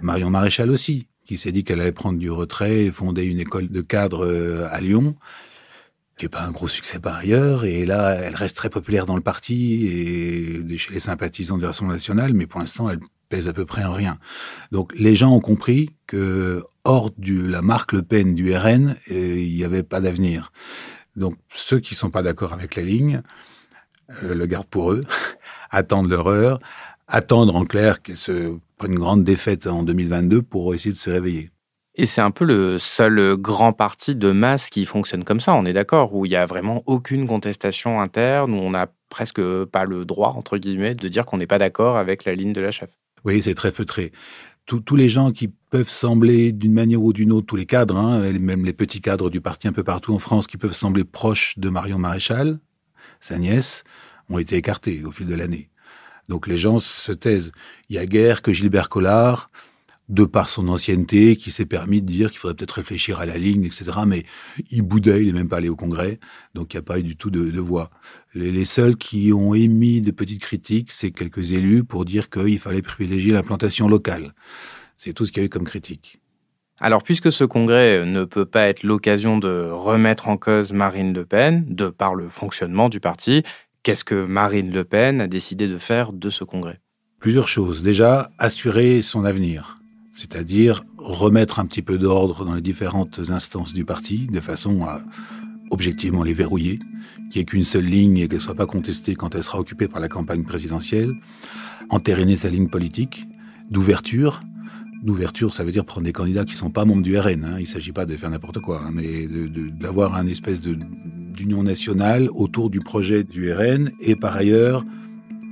Marion 0.00 0.30
Maréchal 0.30 0.70
aussi, 0.70 1.08
qui 1.24 1.36
s'est 1.36 1.52
dit 1.52 1.64
qu'elle 1.64 1.80
allait 1.80 1.92
prendre 1.92 2.18
du 2.18 2.30
retrait 2.30 2.84
et 2.84 2.92
fonder 2.92 3.24
une 3.24 3.40
école 3.40 3.68
de 3.68 3.80
cadre 3.80 4.26
euh, 4.26 4.66
à 4.70 4.80
Lyon 4.80 5.16
qui 6.18 6.26
n'est 6.26 6.30
pas 6.30 6.42
un 6.42 6.50
gros 6.50 6.68
succès 6.68 7.00
par 7.00 7.16
ailleurs, 7.16 7.64
et 7.64 7.86
là, 7.86 8.12
elle 8.12 8.36
reste 8.36 8.56
très 8.56 8.68
populaire 8.68 9.06
dans 9.06 9.16
le 9.16 9.22
parti 9.22 9.86
et 9.86 10.76
chez 10.76 10.92
les 10.92 11.00
sympathisants 11.00 11.56
du 11.56 11.64
Rassemblement 11.64 11.94
national, 11.94 12.34
mais 12.34 12.46
pour 12.46 12.60
l'instant, 12.60 12.90
elle 12.90 13.00
pèse 13.28 13.48
à 13.48 13.52
peu 13.52 13.64
près 13.64 13.82
en 13.82 13.94
rien. 13.94 14.18
Donc, 14.72 14.92
les 14.94 15.16
gens 15.16 15.34
ont 15.34 15.40
compris 15.40 15.90
que 16.06 16.62
hors 16.84 17.10
de 17.16 17.46
la 17.46 17.62
marque 17.62 17.92
Le 17.92 18.02
Pen 18.02 18.34
du 18.34 18.54
RN, 18.54 18.96
euh, 19.10 19.36
il 19.36 19.54
n'y 19.54 19.64
avait 19.64 19.82
pas 19.82 20.00
d'avenir. 20.00 20.52
Donc 21.16 21.36
ceux 21.52 21.78
qui 21.78 21.94
sont 21.94 22.10
pas 22.10 22.22
d'accord 22.22 22.52
avec 22.52 22.76
la 22.76 22.82
ligne 22.82 23.22
euh, 24.22 24.34
le 24.34 24.46
gardent 24.46 24.66
pour 24.66 24.92
eux, 24.92 25.04
attendent 25.70 26.08
leur 26.08 26.26
heure, 26.28 26.60
attendre 27.08 27.54
en 27.54 27.64
clair 27.64 28.02
qu'elle 28.02 28.16
se 28.16 28.56
prenne 28.76 28.92
une 28.92 28.98
grande 28.98 29.24
défaite 29.24 29.66
en 29.66 29.82
2022 29.82 30.42
pour 30.42 30.74
essayer 30.74 30.92
de 30.92 30.98
se 30.98 31.10
réveiller. 31.10 31.50
Et 31.94 32.06
c'est 32.06 32.22
un 32.22 32.30
peu 32.30 32.46
le 32.46 32.78
seul 32.78 33.36
grand 33.36 33.74
parti 33.74 34.16
de 34.16 34.32
masse 34.32 34.70
qui 34.70 34.86
fonctionne 34.86 35.24
comme 35.24 35.40
ça, 35.40 35.54
on 35.54 35.66
est 35.66 35.74
d'accord, 35.74 36.14
où 36.14 36.24
il 36.24 36.30
n'y 36.30 36.36
a 36.36 36.46
vraiment 36.46 36.82
aucune 36.86 37.26
contestation 37.26 38.00
interne, 38.00 38.54
où 38.54 38.56
on 38.56 38.70
n'a 38.70 38.88
presque 39.10 39.42
pas 39.66 39.84
le 39.84 40.06
droit, 40.06 40.30
entre 40.30 40.56
guillemets, 40.56 40.94
de 40.94 41.08
dire 41.08 41.26
qu'on 41.26 41.36
n'est 41.36 41.46
pas 41.46 41.58
d'accord 41.58 41.98
avec 41.98 42.24
la 42.24 42.34
ligne 42.34 42.54
de 42.54 42.62
la 42.62 42.70
chef. 42.70 42.88
Oui, 43.24 43.42
c'est 43.42 43.54
très 43.54 43.72
feutré 43.72 44.10
tous 44.66 44.96
les 44.96 45.08
gens 45.08 45.32
qui 45.32 45.48
peuvent 45.48 45.88
sembler 45.88 46.52
d'une 46.52 46.72
manière 46.72 47.02
ou 47.02 47.12
d'une 47.12 47.32
autre, 47.32 47.46
tous 47.46 47.56
les 47.56 47.66
cadres, 47.66 47.96
hein, 47.96 48.20
même 48.38 48.64
les 48.64 48.72
petits 48.72 49.00
cadres 49.00 49.30
du 49.30 49.40
parti 49.40 49.68
un 49.68 49.72
peu 49.72 49.84
partout 49.84 50.14
en 50.14 50.18
France, 50.18 50.46
qui 50.46 50.56
peuvent 50.56 50.72
sembler 50.72 51.04
proches 51.04 51.58
de 51.58 51.68
Marion 51.68 51.98
Maréchal, 51.98 52.58
sa 53.20 53.38
nièce, 53.38 53.84
ont 54.28 54.38
été 54.38 54.56
écartés 54.56 55.04
au 55.04 55.12
fil 55.12 55.26
de 55.26 55.34
l'année. 55.34 55.70
Donc 56.28 56.46
les 56.46 56.58
gens 56.58 56.78
se 56.78 57.12
taisent. 57.12 57.52
Il 57.88 57.96
y 57.96 57.98
a 57.98 58.06
guère 58.06 58.42
que 58.42 58.52
Gilbert 58.52 58.88
Collard, 58.88 59.50
de 60.08 60.24
par 60.24 60.48
son 60.48 60.68
ancienneté, 60.68 61.36
qui 61.36 61.50
s'est 61.50 61.66
permis 61.66 62.02
de 62.02 62.06
dire 62.06 62.30
qu'il 62.30 62.38
faudrait 62.38 62.56
peut-être 62.56 62.72
réfléchir 62.72 63.18
à 63.20 63.26
la 63.26 63.38
ligne, 63.38 63.64
etc. 63.64 63.84
Mais 64.06 64.24
il 64.70 64.82
boudait, 64.82 65.22
il 65.22 65.28
n'est 65.28 65.38
même 65.38 65.48
pas 65.48 65.56
allé 65.56 65.68
au 65.68 65.76
Congrès, 65.76 66.20
donc 66.54 66.74
il 66.74 66.76
n'y 66.76 66.80
a 66.80 66.82
pas 66.82 66.98
eu 66.98 67.02
du 67.02 67.16
tout 67.16 67.30
de, 67.30 67.60
voix. 67.60 67.90
Les, 68.34 68.64
seuls 68.64 68.96
qui 68.96 69.32
ont 69.32 69.52
émis 69.52 70.00
de 70.00 70.10
petites 70.10 70.40
critiques, 70.40 70.90
c'est 70.90 71.10
quelques 71.10 71.52
élus 71.52 71.84
pour 71.84 72.06
dire 72.06 72.30
qu'il 72.30 72.58
fallait 72.58 72.80
privilégier 72.80 73.32
l'implantation 73.32 73.88
locale. 73.88 74.34
C'est 74.96 75.12
tout 75.12 75.26
ce 75.26 75.32
qu'il 75.32 75.42
y 75.42 75.44
a 75.44 75.46
eu 75.46 75.50
comme 75.50 75.64
critique. 75.64 76.18
Alors, 76.80 77.02
puisque 77.02 77.30
ce 77.30 77.44
congrès 77.44 78.04
ne 78.06 78.24
peut 78.24 78.46
pas 78.46 78.66
être 78.68 78.82
l'occasion 78.82 79.38
de 79.38 79.68
remettre 79.70 80.28
en 80.28 80.36
cause 80.36 80.72
Marine 80.72 81.12
Le 81.12 81.26
Pen, 81.26 81.64
de 81.68 81.88
par 81.88 82.14
le 82.14 82.28
fonctionnement 82.28 82.88
du 82.88 83.00
parti, 83.00 83.42
qu'est-ce 83.82 84.04
que 84.04 84.24
Marine 84.24 84.72
Le 84.72 84.84
Pen 84.84 85.20
a 85.20 85.26
décidé 85.26 85.68
de 85.68 85.78
faire 85.78 86.12
de 86.12 86.30
ce 86.30 86.42
congrès? 86.42 86.80
Plusieurs 87.20 87.48
choses. 87.48 87.82
Déjà, 87.82 88.32
assurer 88.38 89.02
son 89.02 89.24
avenir, 89.24 89.74
c'est-à-dire 90.14 90.84
remettre 90.96 91.60
un 91.60 91.66
petit 91.66 91.82
peu 91.82 91.98
d'ordre 91.98 92.44
dans 92.44 92.54
les 92.54 92.62
différentes 92.62 93.20
instances 93.28 93.74
du 93.74 93.84
parti, 93.84 94.26
de 94.26 94.40
façon 94.40 94.84
à 94.84 95.02
objectivement 95.72 96.22
les 96.22 96.34
verrouiller, 96.34 96.78
qu'il 97.30 97.38
n'y 97.38 97.40
ait 97.40 97.44
qu'une 97.44 97.64
seule 97.64 97.86
ligne 97.86 98.18
et 98.18 98.28
qu'elle 98.28 98.38
ne 98.38 98.42
soit 98.42 98.54
pas 98.54 98.66
contestée 98.66 99.14
quand 99.14 99.34
elle 99.34 99.42
sera 99.42 99.58
occupée 99.58 99.88
par 99.88 100.00
la 100.00 100.08
campagne 100.08 100.44
présidentielle, 100.44 101.12
entériner 101.88 102.36
sa 102.36 102.50
ligne 102.50 102.68
politique, 102.68 103.26
d'ouverture, 103.70 104.42
d'ouverture, 105.02 105.54
ça 105.54 105.64
veut 105.64 105.72
dire 105.72 105.84
prendre 105.84 106.04
des 106.04 106.12
candidats 106.12 106.44
qui 106.44 106.54
sont 106.54 106.70
pas 106.70 106.84
membres 106.84 107.02
du 107.02 107.18
RN. 107.18 107.44
Hein. 107.44 107.56
Il 107.58 107.66
s'agit 107.66 107.92
pas 107.92 108.06
de 108.06 108.16
faire 108.16 108.30
n'importe 108.30 108.60
quoi, 108.60 108.82
hein, 108.84 108.90
mais 108.92 109.26
d'avoir 109.80 110.14
un 110.14 110.26
espèce 110.26 110.60
d'union 110.60 111.62
nationale 111.62 112.28
autour 112.34 112.70
du 112.70 112.80
projet 112.80 113.24
du 113.24 113.50
RN 113.50 113.90
et 114.00 114.14
par 114.14 114.36
ailleurs 114.36 114.84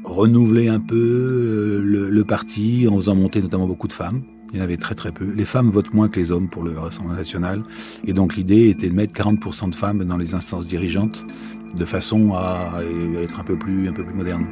renouveler 0.04 0.68
un 0.68 0.80
peu 0.80 0.96
euh, 0.96 2.10
le, 2.10 2.24
parti 2.24 2.86
en 2.88 2.96
faisant 2.96 3.14
monter 3.14 3.42
notamment 3.42 3.66
beaucoup 3.66 3.88
de 3.88 3.92
femmes. 3.92 4.22
Il 4.52 4.59
y 4.59 4.61
en 4.61 4.64
avait 4.64 4.76
très 4.76 4.95
très 4.95 5.12
peu. 5.12 5.30
Les 5.30 5.45
femmes 5.45 5.71
votent 5.71 5.95
moins 5.95 6.09
que 6.09 6.19
les 6.19 6.33
hommes 6.33 6.49
pour 6.49 6.64
le 6.64 6.78
Rassemblement 6.78 7.16
national. 7.16 7.62
Et 8.04 8.12
donc 8.12 8.37
l'idée 8.37 8.69
était 8.69 8.88
de 8.88 8.95
mettre 8.95 9.14
40% 9.14 9.71
de 9.71 9.76
femmes 9.76 10.04
dans 10.04 10.16
les 10.16 10.35
instances 10.35 10.66
dirigeantes 10.66 11.25
de 11.76 11.85
façon 11.85 12.33
à 12.35 12.80
être 13.16 13.38
un 13.38 13.45
peu 13.45 13.57
plus, 13.57 13.88
un 13.88 13.92
peu 13.92 14.04
plus 14.04 14.14
moderne. 14.14 14.47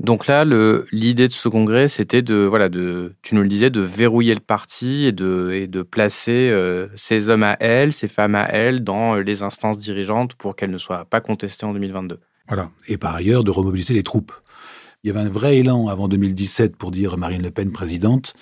Donc 0.00 0.26
là, 0.26 0.46
l'idée 0.92 1.28
de 1.28 1.32
ce 1.32 1.48
congrès, 1.48 1.86
c'était 1.88 2.22
de, 2.22 2.34
voilà, 2.34 2.70
de, 2.70 3.12
tu 3.20 3.34
nous 3.34 3.42
le 3.42 3.48
disais, 3.48 3.68
de 3.68 3.82
verrouiller 3.82 4.34
le 4.34 4.40
parti 4.40 5.04
et 5.04 5.12
de, 5.12 5.50
et 5.52 5.66
de 5.66 5.82
placer 5.82 6.50
euh, 6.50 6.88
ces 6.96 7.28
hommes 7.28 7.42
à 7.42 7.58
elles, 7.60 7.92
ces 7.92 8.08
femmes 8.08 8.34
à 8.34 8.44
elles 8.44 8.82
dans 8.82 9.16
euh, 9.16 9.22
les 9.22 9.42
instances 9.42 9.78
dirigeantes 9.78 10.34
pour 10.34 10.56
qu'elles 10.56 10.70
ne 10.70 10.78
soient 10.78 11.04
pas 11.04 11.20
contestées 11.20 11.66
en 11.66 11.74
2022. 11.74 12.18
Voilà. 12.48 12.70
Et 12.88 12.96
par 12.96 13.14
ailleurs, 13.14 13.44
de 13.44 13.50
remobiliser 13.50 13.92
les 13.92 14.02
troupes. 14.02 14.32
Il 15.02 15.08
y 15.08 15.10
avait 15.10 15.26
un 15.26 15.30
vrai 15.30 15.56
élan 15.56 15.86
avant 15.86 16.08
2017 16.08 16.76
pour 16.76 16.90
dire 16.90 17.16
Marine 17.16 17.42
Le 17.42 17.50
Pen 17.50 17.72
présidente. 17.72 18.34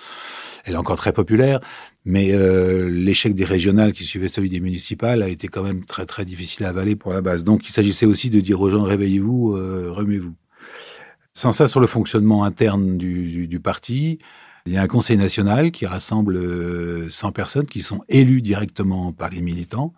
Elle 0.65 0.75
est 0.75 0.79
encore 0.79 0.97
très 0.97 1.13
populaire, 1.13 1.61
mais 2.05 2.33
euh, 2.33 2.89
l'échec 2.91 3.33
des 3.33 3.45
régionales 3.45 3.93
qui 3.93 4.03
suivait 4.03 4.27
celui 4.27 4.51
des 4.51 4.59
municipales 4.59 5.23
a 5.23 5.29
été 5.29 5.47
quand 5.47 5.63
même 5.63 5.85
très 5.85 6.05
très 6.05 6.25
difficile 6.25 6.67
à 6.67 6.71
avaler 6.71 6.97
pour 6.97 7.13
la 7.13 7.21
base. 7.21 7.45
Donc 7.45 7.69
il 7.69 7.73
s'agissait 7.73 8.07
aussi 8.07 8.29
de 8.29 8.41
dire 8.41 8.61
aux 8.61 8.71
gens 8.71 8.83
réveillez-vous, 8.83 9.55
euh, 9.57 9.93
remuez-vous. 9.93 10.35
Sans 11.33 11.53
ça, 11.53 11.69
sur 11.69 11.79
le 11.79 11.87
fonctionnement 11.87 12.43
interne 12.43 12.99
du, 12.99 13.47
du, 13.47 13.61
parti, 13.61 14.19
il 14.67 14.73
y 14.73 14.79
a 14.79 14.83
un 14.83 14.89
conseil 14.89 15.17
national 15.17 15.71
qui 15.71 15.87
rassemble 15.87 16.35
100 17.09 17.29
euh, 17.29 17.31
personnes 17.31 17.67
qui 17.67 17.83
sont 17.83 18.01
élues 18.09 18.43
directement 18.43 19.13
par 19.13 19.31
les 19.31 19.43
militants, 19.43 19.95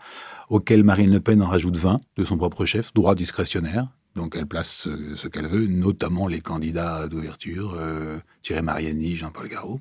auxquels 0.51 0.85
Marine 0.85 1.11
Le 1.11 1.21
Pen 1.21 1.41
en 1.43 1.49
rajoute 1.49 1.79
20 1.79 2.03
de 2.17 2.25
son 2.25 2.37
propre 2.37 2.67
chef, 2.67 2.93
droit 2.93 3.15
discrétionnaire. 3.15 3.89
Donc 4.17 4.37
elle 4.37 4.47
place 4.47 4.89
ce, 5.15 5.29
qu'elle 5.29 5.47
veut, 5.47 5.67
notamment 5.67 6.27
les 6.27 6.41
candidats 6.41 7.09
d'ouverture, 7.09 7.77
euh, 7.79 8.19
Thierry 8.43 8.63
Mariani, 8.63 9.17
Jean-Paul 9.17 9.49
Garot. 9.49 9.81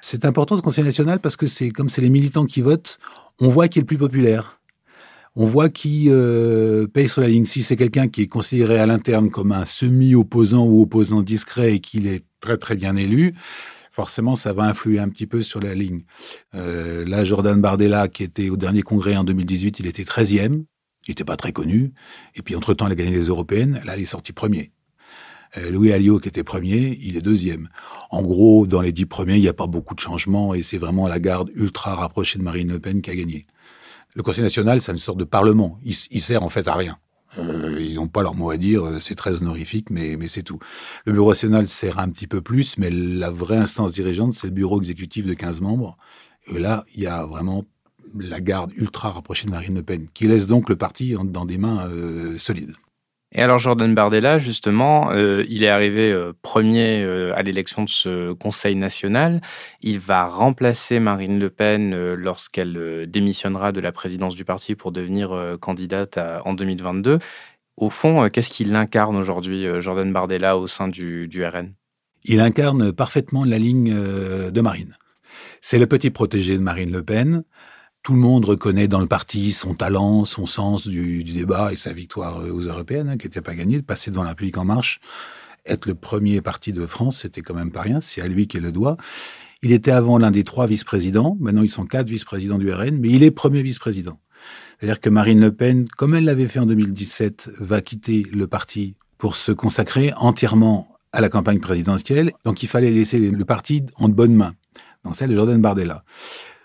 C'est 0.00 0.24
important 0.24 0.56
ce 0.56 0.62
Conseil 0.62 0.84
national 0.84 1.20
parce 1.20 1.36
que 1.36 1.46
c'est 1.46 1.70
comme 1.70 1.90
c'est 1.90 2.00
les 2.00 2.10
militants 2.10 2.46
qui 2.46 2.62
votent, 2.62 2.98
on 3.38 3.48
voit 3.48 3.68
qui 3.68 3.78
est 3.78 3.82
le 3.82 3.86
plus 3.86 3.98
populaire 3.98 4.60
on 5.36 5.44
voit 5.44 5.68
qui 5.68 6.06
euh, 6.08 6.86
paye 6.86 7.08
sur 7.08 7.20
la 7.20 7.28
ligne. 7.28 7.44
Si 7.44 7.62
c'est 7.62 7.76
quelqu'un 7.76 8.08
qui 8.08 8.22
est 8.22 8.26
considéré 8.26 8.78
à 8.78 8.86
l'interne 8.86 9.30
comme 9.30 9.52
un 9.52 9.64
semi-opposant 9.64 10.64
ou 10.64 10.82
opposant 10.82 11.22
discret 11.22 11.74
et 11.74 11.80
qu'il 11.80 12.06
est 12.06 12.24
très 12.40 12.56
très 12.56 12.76
bien 12.76 12.96
élu, 12.96 13.34
forcément 13.90 14.34
ça 14.34 14.52
va 14.52 14.64
influer 14.64 14.98
un 14.98 15.08
petit 15.08 15.26
peu 15.26 15.42
sur 15.42 15.60
la 15.60 15.74
ligne. 15.74 16.02
Euh, 16.54 17.04
là, 17.06 17.24
Jordan 17.24 17.60
Bardella, 17.60 18.08
qui 18.08 18.24
était 18.24 18.50
au 18.50 18.56
dernier 18.56 18.82
congrès 18.82 19.16
en 19.16 19.24
2018, 19.24 19.80
il 19.80 19.86
était 19.86 20.02
13e, 20.02 20.64
il 21.06 21.10
n'était 21.10 21.24
pas 21.24 21.36
très 21.36 21.52
connu, 21.52 21.92
et 22.34 22.42
puis 22.42 22.54
entre-temps 22.54 22.86
il 22.86 22.92
a 22.92 22.94
gagné 22.94 23.12
les 23.12 23.26
européennes, 23.26 23.80
là 23.84 23.96
il 23.96 24.02
est 24.02 24.06
sorti 24.06 24.32
premier. 24.32 24.72
Euh, 25.56 25.70
Louis 25.70 25.92
Alliot, 25.92 26.20
qui 26.20 26.28
était 26.28 26.44
premier, 26.44 26.98
il 27.02 27.16
est 27.16 27.22
deuxième. 27.22 27.68
En 28.10 28.22
gros, 28.22 28.66
dans 28.66 28.80
les 28.80 28.92
dix 28.92 29.06
premiers, 29.06 29.34
il 29.34 29.40
n'y 29.40 29.48
a 29.48 29.52
pas 29.52 29.66
beaucoup 29.66 29.94
de 29.94 30.00
changements, 30.00 30.54
et 30.54 30.62
c'est 30.62 30.78
vraiment 30.78 31.08
la 31.08 31.18
garde 31.18 31.50
ultra 31.54 31.94
rapprochée 31.94 32.38
de 32.38 32.44
Marine 32.44 32.68
Le 32.68 32.78
Pen 32.78 33.02
qui 33.02 33.10
a 33.10 33.16
gagné. 33.16 33.46
Le 34.14 34.22
Conseil 34.22 34.44
national, 34.44 34.80
c'est 34.80 34.92
une 34.92 34.98
sorte 34.98 35.18
de 35.18 35.24
parlement. 35.24 35.78
Il, 35.84 36.20
sert 36.20 36.42
en 36.42 36.48
fait 36.48 36.66
à 36.68 36.74
rien. 36.74 36.98
Euh, 37.38 37.76
ils 37.80 37.94
n'ont 37.94 38.08
pas 38.08 38.22
leur 38.22 38.34
mot 38.34 38.50
à 38.50 38.56
dire, 38.56 38.84
c'est 39.00 39.14
très 39.14 39.36
honorifique, 39.36 39.90
mais, 39.90 40.16
mais 40.16 40.26
c'est 40.26 40.42
tout. 40.42 40.58
Le 41.04 41.12
bureau 41.12 41.30
national 41.30 41.68
sert 41.68 41.98
un 41.98 42.08
petit 42.10 42.26
peu 42.26 42.40
plus, 42.40 42.76
mais 42.76 42.90
la 42.90 43.30
vraie 43.30 43.56
instance 43.56 43.92
dirigeante, 43.92 44.34
c'est 44.34 44.48
le 44.48 44.52
bureau 44.52 44.80
exécutif 44.80 45.26
de 45.26 45.34
15 45.34 45.60
membres. 45.60 45.96
Et 46.46 46.58
là, 46.58 46.84
il 46.94 47.02
y 47.02 47.06
a 47.06 47.24
vraiment 47.24 47.64
la 48.18 48.40
garde 48.40 48.72
ultra 48.76 49.10
rapprochée 49.10 49.46
de 49.46 49.50
Marine 49.50 49.74
Le 49.74 49.82
Pen, 49.82 50.08
qui 50.12 50.26
laisse 50.26 50.46
donc 50.46 50.68
le 50.68 50.76
parti 50.76 51.14
dans 51.24 51.44
des 51.44 51.58
mains 51.58 51.88
euh, 51.88 52.38
solides. 52.38 52.74
Et 53.32 53.42
alors 53.42 53.60
Jordan 53.60 53.94
Bardella, 53.94 54.38
justement, 54.40 55.12
euh, 55.12 55.44
il 55.48 55.62
est 55.62 55.68
arrivé 55.68 56.10
euh, 56.10 56.32
premier 56.42 57.02
euh, 57.04 57.32
à 57.36 57.42
l'élection 57.42 57.84
de 57.84 57.88
ce 57.88 58.32
Conseil 58.32 58.74
national. 58.74 59.40
Il 59.82 60.00
va 60.00 60.24
remplacer 60.24 60.98
Marine 60.98 61.38
Le 61.38 61.48
Pen 61.48 62.14
lorsqu'elle 62.14 63.06
démissionnera 63.08 63.70
de 63.70 63.80
la 63.80 63.92
présidence 63.92 64.34
du 64.34 64.44
parti 64.44 64.74
pour 64.74 64.90
devenir 64.90 65.56
candidate 65.60 66.18
en 66.44 66.54
2022. 66.54 67.18
Au 67.76 67.90
fond, 67.90 68.28
qu'est-ce 68.28 68.50
qu'il 68.50 68.74
incarne 68.74 69.16
aujourd'hui, 69.16 69.66
Jordan 69.78 70.12
Bardella, 70.12 70.58
au 70.58 70.66
sein 70.66 70.88
du, 70.88 71.28
du 71.28 71.44
RN 71.44 71.72
Il 72.24 72.40
incarne 72.40 72.92
parfaitement 72.92 73.44
la 73.44 73.58
ligne 73.58 73.94
de 73.94 74.60
Marine. 74.60 74.96
C'est 75.60 75.78
le 75.78 75.86
petit 75.86 76.10
protégé 76.10 76.56
de 76.56 76.62
Marine 76.62 76.92
Le 76.92 77.02
Pen. 77.02 77.44
Tout 78.02 78.14
le 78.14 78.20
monde 78.20 78.46
reconnaît 78.46 78.88
dans 78.88 79.00
le 79.00 79.06
parti 79.06 79.52
son 79.52 79.74
talent, 79.74 80.24
son 80.24 80.46
sens 80.46 80.88
du, 80.88 81.22
débat 81.22 81.70
et 81.72 81.76
sa 81.76 81.92
victoire 81.92 82.42
aux 82.44 82.60
européennes, 82.60 83.10
hein, 83.10 83.18
qui 83.18 83.26
n'était 83.26 83.42
pas 83.42 83.54
gagnée, 83.54 83.76
de 83.76 83.84
passer 83.84 84.10
devant 84.10 84.22
la 84.22 84.30
République 84.30 84.56
en 84.56 84.64
marche. 84.64 85.00
Être 85.66 85.84
le 85.84 85.94
premier 85.94 86.40
parti 86.40 86.72
de 86.72 86.86
France, 86.86 87.18
c'était 87.18 87.42
quand 87.42 87.52
même 87.52 87.70
pas 87.70 87.82
rien. 87.82 88.00
C'est 88.00 88.22
à 88.22 88.26
lui 88.26 88.48
qu'est 88.48 88.60
le 88.60 88.72
doigt. 88.72 88.96
Il 89.62 89.72
était 89.72 89.90
avant 89.90 90.16
l'un 90.16 90.30
des 90.30 90.44
trois 90.44 90.66
vice-présidents. 90.66 91.36
Maintenant, 91.40 91.62
ils 91.62 91.70
sont 91.70 91.84
quatre 91.84 92.08
vice-présidents 92.08 92.56
du 92.56 92.72
RN, 92.72 92.96
mais 92.98 93.10
il 93.10 93.22
est 93.22 93.30
premier 93.30 93.62
vice-président. 93.62 94.18
C'est-à-dire 94.78 95.00
que 95.00 95.10
Marine 95.10 95.40
Le 95.42 95.52
Pen, 95.52 95.86
comme 95.98 96.14
elle 96.14 96.24
l'avait 96.24 96.48
fait 96.48 96.60
en 96.60 96.66
2017, 96.66 97.50
va 97.60 97.82
quitter 97.82 98.26
le 98.32 98.46
parti 98.46 98.96
pour 99.18 99.36
se 99.36 99.52
consacrer 99.52 100.14
entièrement 100.16 100.96
à 101.12 101.20
la 101.20 101.28
campagne 101.28 101.60
présidentielle. 101.60 102.32
Donc, 102.46 102.62
il 102.62 102.68
fallait 102.68 102.90
laisser 102.90 103.18
le 103.18 103.44
parti 103.44 103.82
en 103.96 104.08
de 104.08 104.14
bonnes 104.14 104.34
mains, 104.34 104.54
dans 105.04 105.12
celle 105.12 105.28
de 105.28 105.34
Jordan 105.34 105.60
Bardella. 105.60 106.02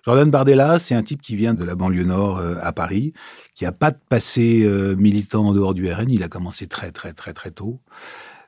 Jordan 0.05 0.29
Bardella, 0.29 0.77
c'est 0.77 0.93
un 0.93 1.01
type 1.01 1.19
qui 1.19 1.35
vient 1.35 1.55
de 1.55 1.63
la 1.63 1.73
banlieue 1.73 2.03
nord 2.03 2.37
euh, 2.37 2.53
à 2.61 2.71
Paris, 2.71 3.13
qui 3.55 3.65
a 3.65 3.71
pas 3.71 3.89
de 3.89 3.97
passé 4.07 4.61
euh, 4.63 4.95
militant 4.95 5.47
en 5.47 5.53
dehors 5.53 5.73
du 5.73 5.91
RN. 5.91 6.11
Il 6.11 6.21
a 6.21 6.27
commencé 6.27 6.67
très 6.67 6.91
très 6.91 7.11
très 7.11 7.33
très 7.33 7.49
tôt. 7.49 7.79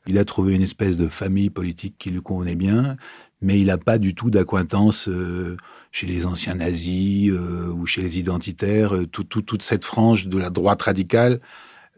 Il 0.05 0.19
a 0.19 0.25
trouvé 0.25 0.53
une 0.53 0.61
espèce 0.61 0.97
de 0.97 1.07
famille 1.07 1.49
politique 1.49 1.95
qui 1.97 2.11
lui 2.11 2.21
convenait 2.21 2.55
bien, 2.55 2.95
mais 3.41 3.59
il 3.59 3.65
n'a 3.65 3.79
pas 3.79 3.97
du 3.97 4.13
tout 4.13 4.29
d'acquaintance 4.29 5.09
euh, 5.09 5.57
chez 5.91 6.05
les 6.05 6.27
anciens 6.27 6.53
nazis 6.53 7.31
ou 7.31 7.87
chez 7.87 8.03
les 8.03 8.19
identitaires. 8.19 8.93
Tout, 9.11 9.23
tout, 9.23 9.41
toute 9.41 9.63
cette 9.63 9.83
frange 9.83 10.27
de 10.27 10.37
la 10.37 10.51
droite 10.51 10.83
radicale 10.83 11.41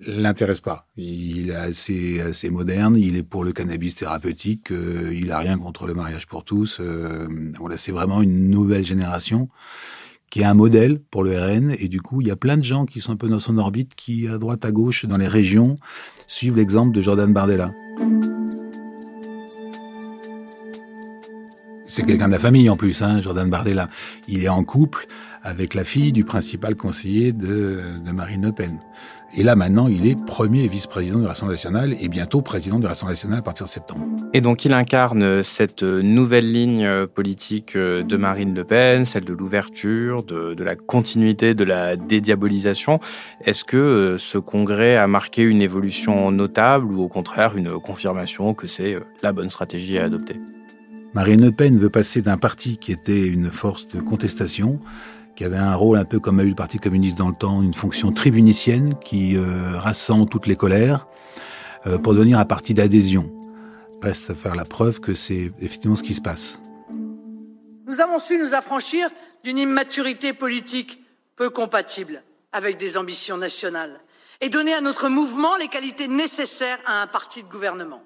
l'intéresse 0.05 0.61
pas. 0.61 0.87
Il 0.97 1.49
est 1.49 1.55
assez, 1.55 2.21
assez 2.21 2.49
moderne, 2.49 2.95
il 2.97 3.17
est 3.17 3.23
pour 3.23 3.43
le 3.43 3.51
cannabis 3.51 3.95
thérapeutique, 3.95 4.71
euh, 4.71 5.11
il 5.13 5.31
a 5.31 5.39
rien 5.39 5.57
contre 5.57 5.87
le 5.87 5.93
mariage 5.93 6.27
pour 6.27 6.43
tous. 6.43 6.77
Euh, 6.79 7.27
voilà, 7.59 7.77
c'est 7.77 7.91
vraiment 7.91 8.21
une 8.21 8.49
nouvelle 8.49 8.85
génération 8.85 9.49
qui 10.29 10.41
est 10.41 10.45
un 10.45 10.53
modèle 10.53 10.99
pour 10.99 11.23
le 11.23 11.31
RN 11.31 11.75
et 11.79 11.87
du 11.87 12.01
coup, 12.01 12.21
il 12.21 12.27
y 12.27 12.31
a 12.31 12.35
plein 12.35 12.55
de 12.55 12.63
gens 12.63 12.85
qui 12.85 13.01
sont 13.01 13.13
un 13.13 13.17
peu 13.17 13.27
dans 13.27 13.39
son 13.39 13.57
orbite 13.57 13.95
qui 13.95 14.27
à 14.27 14.37
droite 14.37 14.63
à 14.63 14.71
gauche 14.71 15.05
dans 15.05 15.17
les 15.17 15.27
régions 15.27 15.77
suivent 16.27 16.55
l'exemple 16.55 16.95
de 16.95 17.01
Jordan 17.01 17.33
Bardella. 17.33 17.73
C'est 21.85 22.05
quelqu'un 22.05 22.27
de 22.27 22.33
la 22.33 22.39
famille 22.39 22.69
en 22.69 22.77
plus, 22.77 23.01
hein, 23.01 23.19
Jordan 23.19 23.49
Bardella. 23.49 23.89
Il 24.27 24.43
est 24.43 24.49
en 24.49 24.63
couple 24.63 25.07
avec 25.41 25.73
la 25.73 25.83
fille 25.83 26.11
du 26.11 26.23
principal 26.23 26.75
conseiller 26.75 27.31
de, 27.31 27.81
de 28.05 28.11
Marine 28.11 28.45
Le 28.45 28.51
Pen. 28.51 28.79
Et 29.35 29.43
là, 29.43 29.55
maintenant, 29.55 29.87
il 29.87 30.07
est 30.07 30.15
premier 30.25 30.67
vice-président 30.67 31.19
de 31.19 31.27
l'Assemblée 31.27 31.53
nationale 31.53 31.95
et 32.01 32.07
bientôt 32.07 32.41
président 32.41 32.79
de 32.79 32.87
l'Assemblée 32.87 33.13
nationale 33.13 33.39
à 33.39 33.41
partir 33.43 33.65
de 33.65 33.69
septembre. 33.69 34.01
Et 34.33 34.41
donc, 34.41 34.65
il 34.65 34.73
incarne 34.73 35.43
cette 35.43 35.83
nouvelle 35.83 36.51
ligne 36.51 37.05
politique 37.05 37.77
de 37.77 38.17
Marine 38.17 38.55
Le 38.55 38.63
Pen, 38.63 39.05
celle 39.05 39.25
de 39.25 39.33
l'ouverture, 39.33 40.23
de, 40.23 40.55
de, 40.55 40.63
la 40.63 40.75
continuité, 40.75 41.53
de 41.53 41.63
la 41.63 41.95
dédiabolisation. 41.95 42.99
Est-ce 43.45 43.63
que 43.63 43.77
euh, 43.77 44.17
ce 44.17 44.37
congrès 44.37 44.97
a 44.97 45.07
marqué 45.07 45.43
une 45.43 45.61
évolution 45.61 46.31
notable 46.31 46.85
ou 46.87 47.03
au 47.03 47.07
contraire 47.07 47.55
une 47.55 47.71
confirmation 47.79 48.53
que 48.53 48.67
c'est 48.67 48.95
euh, 48.95 48.99
la 49.23 49.31
bonne 49.31 49.49
stratégie 49.49 49.97
à 49.97 50.05
adopter? 50.05 50.39
Marine 51.13 51.41
Le 51.41 51.51
Pen 51.51 51.77
veut 51.79 51.89
passer 51.89 52.21
d'un 52.21 52.37
parti 52.37 52.77
qui 52.77 52.91
était 52.91 53.25
une 53.25 53.49
force 53.49 53.87
de 53.87 53.99
contestation 53.99 54.79
qui 55.39 55.45
avait 55.45 55.55
un 55.55 55.73
rôle 55.73 55.97
un 55.97 56.03
peu 56.03 56.19
comme 56.19 56.41
a 56.41 56.43
eu 56.43 56.49
le 56.49 56.55
Parti 56.55 56.79
communiste 56.79 57.17
dans 57.17 57.29
le 57.29 57.33
temps, 57.33 57.61
une 57.61 57.73
fonction 57.73 58.11
tribunicienne 58.11 58.93
qui 58.99 59.37
euh, 59.37 59.79
rassemble 59.79 60.29
toutes 60.29 60.47
les 60.47 60.57
colères, 60.57 61.07
euh, 61.87 61.97
pour 61.97 62.13
devenir 62.13 62.39
un 62.39 62.43
parti 62.43 62.73
d'adhésion. 62.73 63.31
Reste 64.01 64.31
à 64.31 64.35
faire 64.35 64.53
la 64.53 64.65
preuve 64.65 64.99
que 64.99 65.13
c'est 65.13 65.49
effectivement 65.61 65.95
ce 65.95 66.03
qui 66.03 66.13
se 66.13 66.19
passe. 66.19 66.59
Nous 67.87 68.01
avons 68.01 68.19
su 68.19 68.37
nous 68.37 68.53
affranchir 68.53 69.09
d'une 69.45 69.57
immaturité 69.57 70.33
politique 70.33 71.01
peu 71.37 71.49
compatible 71.49 72.21
avec 72.51 72.77
des 72.77 72.97
ambitions 72.97 73.37
nationales 73.37 73.97
et 74.41 74.49
donner 74.49 74.73
à 74.73 74.81
notre 74.81 75.07
mouvement 75.07 75.55
les 75.55 75.69
qualités 75.69 76.09
nécessaires 76.09 76.79
à 76.85 77.01
un 77.01 77.07
parti 77.07 77.43
de 77.43 77.47
gouvernement. 77.47 78.03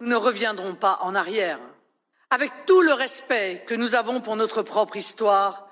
Nous 0.00 0.08
ne 0.08 0.14
reviendrons 0.14 0.74
pas 0.74 0.98
en 1.00 1.14
arrière. 1.14 1.58
Avec 2.28 2.52
tout 2.66 2.82
le 2.82 2.92
respect 2.92 3.64
que 3.66 3.74
nous 3.74 3.94
avons 3.94 4.20
pour 4.20 4.36
notre 4.36 4.60
propre 4.60 4.98
histoire, 4.98 5.69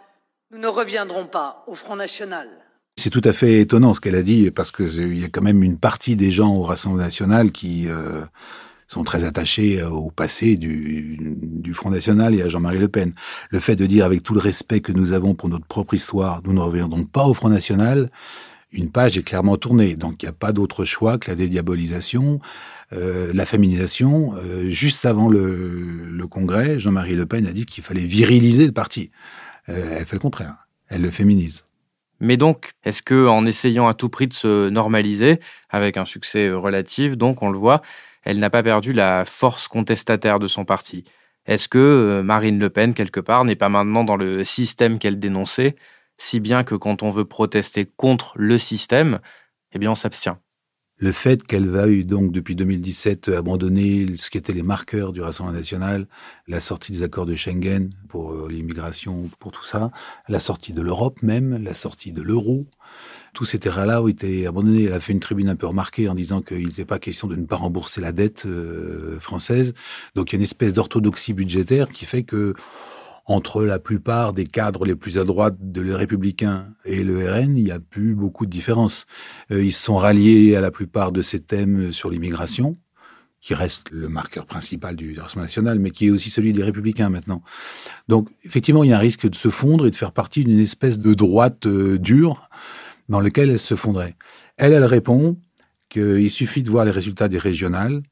nous 0.50 0.58
ne 0.58 0.66
reviendrons 0.66 1.26
pas 1.26 1.62
au 1.66 1.74
Front 1.74 1.96
National. 1.96 2.48
C'est 2.96 3.10
tout 3.10 3.22
à 3.24 3.32
fait 3.32 3.60
étonnant 3.60 3.94
ce 3.94 4.00
qu'elle 4.00 4.14
a 4.14 4.22
dit, 4.22 4.50
parce 4.50 4.72
qu'il 4.72 5.18
y 5.18 5.24
a 5.24 5.28
quand 5.28 5.42
même 5.42 5.62
une 5.62 5.78
partie 5.78 6.16
des 6.16 6.32
gens 6.32 6.54
au 6.54 6.62
Rassemblement 6.62 7.04
national 7.04 7.52
qui 7.52 7.84
euh, 7.88 8.22
sont 8.88 9.04
très 9.04 9.24
attachés 9.24 9.80
euh, 9.80 9.90
au 9.90 10.10
passé 10.10 10.56
du, 10.56 11.18
du 11.20 11.74
Front 11.74 11.90
National 11.90 12.34
et 12.34 12.42
à 12.42 12.48
Jean-Marie 12.48 12.78
Le 12.78 12.88
Pen. 12.88 13.12
Le 13.50 13.60
fait 13.60 13.76
de 13.76 13.86
dire 13.86 14.04
avec 14.04 14.22
tout 14.22 14.34
le 14.34 14.40
respect 14.40 14.80
que 14.80 14.92
nous 14.92 15.12
avons 15.12 15.34
pour 15.34 15.48
notre 15.48 15.66
propre 15.66 15.94
histoire, 15.94 16.40
nous 16.44 16.54
ne 16.54 16.60
reviendrons 16.60 17.04
pas 17.04 17.26
au 17.26 17.34
Front 17.34 17.50
National, 17.50 18.10
une 18.72 18.90
page 18.90 19.16
est 19.16 19.22
clairement 19.22 19.56
tournée. 19.56 19.96
Donc 19.96 20.22
il 20.22 20.26
n'y 20.26 20.30
a 20.30 20.34
pas 20.34 20.52
d'autre 20.52 20.84
choix 20.84 21.18
que 21.18 21.30
la 21.30 21.36
dédiabolisation, 21.36 22.40
euh, 22.92 23.30
la 23.32 23.46
féminisation. 23.46 24.34
Euh, 24.36 24.70
juste 24.70 25.06
avant 25.06 25.28
le, 25.28 25.84
le 26.10 26.26
Congrès, 26.26 26.78
Jean-Marie 26.78 27.14
Le 27.14 27.26
Pen 27.26 27.46
a 27.46 27.52
dit 27.52 27.66
qu'il 27.66 27.84
fallait 27.84 28.04
viriliser 28.04 28.66
le 28.66 28.72
parti. 28.72 29.10
Euh, 29.68 29.96
elle 29.98 30.06
fait 30.06 30.16
le 30.16 30.20
contraire. 30.20 30.68
Elle 30.88 31.02
le 31.02 31.10
féminise. 31.10 31.64
Mais 32.20 32.36
donc, 32.36 32.72
est-ce 32.84 33.02
que 33.02 33.26
en 33.26 33.46
essayant 33.46 33.86
à 33.86 33.94
tout 33.94 34.08
prix 34.08 34.26
de 34.26 34.32
se 34.32 34.68
normaliser, 34.68 35.38
avec 35.70 35.96
un 35.96 36.04
succès 36.04 36.50
relatif, 36.50 37.16
donc 37.16 37.42
on 37.42 37.50
le 37.50 37.58
voit, 37.58 37.82
elle 38.24 38.40
n'a 38.40 38.50
pas 38.50 38.62
perdu 38.62 38.92
la 38.92 39.24
force 39.24 39.68
contestataire 39.68 40.38
de 40.38 40.48
son 40.48 40.64
parti? 40.64 41.04
Est-ce 41.46 41.68
que 41.68 42.20
Marine 42.24 42.58
Le 42.58 42.70
Pen, 42.70 42.92
quelque 42.92 43.20
part, 43.20 43.44
n'est 43.44 43.56
pas 43.56 43.68
maintenant 43.68 44.04
dans 44.04 44.16
le 44.16 44.44
système 44.44 44.98
qu'elle 44.98 45.18
dénonçait, 45.18 45.76
si 46.18 46.40
bien 46.40 46.64
que 46.64 46.74
quand 46.74 47.02
on 47.02 47.10
veut 47.10 47.24
protester 47.24 47.86
contre 47.86 48.34
le 48.36 48.58
système, 48.58 49.20
eh 49.72 49.78
bien 49.78 49.92
on 49.92 49.96
s'abstient? 49.96 50.36
Le 51.00 51.12
fait 51.12 51.44
qu'elle 51.44 51.66
eu 51.88 52.04
donc 52.04 52.32
depuis 52.32 52.56
2017 52.56 53.28
abandonner 53.28 54.06
ce 54.16 54.30
qui 54.30 54.38
étaient 54.38 54.52
les 54.52 54.64
marqueurs 54.64 55.12
du 55.12 55.20
Rassemblement 55.20 55.56
national, 55.56 56.08
la 56.48 56.58
sortie 56.58 56.90
des 56.90 57.04
accords 57.04 57.26
de 57.26 57.36
Schengen 57.36 57.90
pour 58.08 58.32
euh, 58.32 58.48
l'immigration, 58.50 59.30
pour 59.38 59.52
tout 59.52 59.64
ça, 59.64 59.92
la 60.28 60.40
sortie 60.40 60.72
de 60.72 60.82
l'Europe 60.82 61.22
même, 61.22 61.62
la 61.62 61.74
sortie 61.74 62.12
de 62.12 62.20
l'euro, 62.20 62.66
tous 63.32 63.44
ces 63.44 63.60
terrains-là 63.60 64.02
ont 64.02 64.08
été 64.08 64.48
abandonnés. 64.48 64.84
Elle 64.84 64.92
a 64.92 64.98
fait 64.98 65.12
une 65.12 65.20
tribune 65.20 65.48
un 65.48 65.54
peu 65.54 65.68
remarquée 65.68 66.08
en 66.08 66.14
disant 66.16 66.42
qu'il 66.42 66.66
n'était 66.66 66.84
pas 66.84 66.98
question 66.98 67.28
de 67.28 67.36
ne 67.36 67.46
pas 67.46 67.56
rembourser 67.56 68.00
la 68.00 68.10
dette 68.10 68.46
euh, 68.46 69.20
française. 69.20 69.74
Donc 70.16 70.32
il 70.32 70.34
y 70.34 70.36
a 70.36 70.38
une 70.38 70.42
espèce 70.42 70.72
d'orthodoxie 70.72 71.32
budgétaire 71.32 71.88
qui 71.90 72.06
fait 72.06 72.24
que 72.24 72.54
entre 73.28 73.62
la 73.62 73.78
plupart 73.78 74.32
des 74.32 74.46
cadres 74.46 74.86
les 74.86 74.96
plus 74.96 75.18
à 75.18 75.24
droite 75.24 75.56
de 75.60 75.82
les 75.82 75.94
Républicains 75.94 76.66
et 76.86 77.04
le 77.04 77.30
RN, 77.30 77.58
il 77.58 77.64
n'y 77.64 77.70
a 77.70 77.78
plus 77.78 78.14
beaucoup 78.14 78.46
de 78.46 78.50
différence. 78.50 79.04
Euh, 79.52 79.62
ils 79.62 79.74
sont 79.74 79.96
ralliés 79.96 80.56
à 80.56 80.62
la 80.62 80.70
plupart 80.70 81.12
de 81.12 81.20
ces 81.20 81.38
thèmes 81.38 81.92
sur 81.92 82.08
l'immigration, 82.08 82.78
qui 83.40 83.52
reste 83.52 83.90
le 83.90 84.08
marqueur 84.08 84.46
principal 84.46 84.96
du 84.96 85.12
Rassemblement 85.20 85.44
national, 85.44 85.78
mais 85.78 85.90
qui 85.90 86.06
est 86.06 86.10
aussi 86.10 86.30
celui 86.30 86.54
des 86.54 86.64
Républicains 86.64 87.10
maintenant. 87.10 87.42
Donc, 88.08 88.30
effectivement, 88.44 88.82
il 88.82 88.90
y 88.90 88.92
a 88.94 88.96
un 88.96 89.00
risque 89.00 89.28
de 89.28 89.36
se 89.36 89.50
fondre 89.50 89.86
et 89.86 89.90
de 89.90 89.96
faire 89.96 90.12
partie 90.12 90.42
d'une 90.42 90.58
espèce 90.58 90.98
de 90.98 91.12
droite 91.12 91.66
euh, 91.66 91.98
dure 91.98 92.48
dans 93.10 93.20
lequel 93.20 93.50
elle 93.50 93.58
se 93.58 93.74
fondrait. 93.74 94.16
Elle, 94.56 94.72
elle 94.72 94.84
répond 94.84 95.36
qu'il 95.90 96.30
suffit 96.30 96.62
de 96.62 96.70
voir 96.70 96.86
les 96.86 96.90
résultats 96.90 97.28
des 97.28 97.38
régionales, 97.38 98.02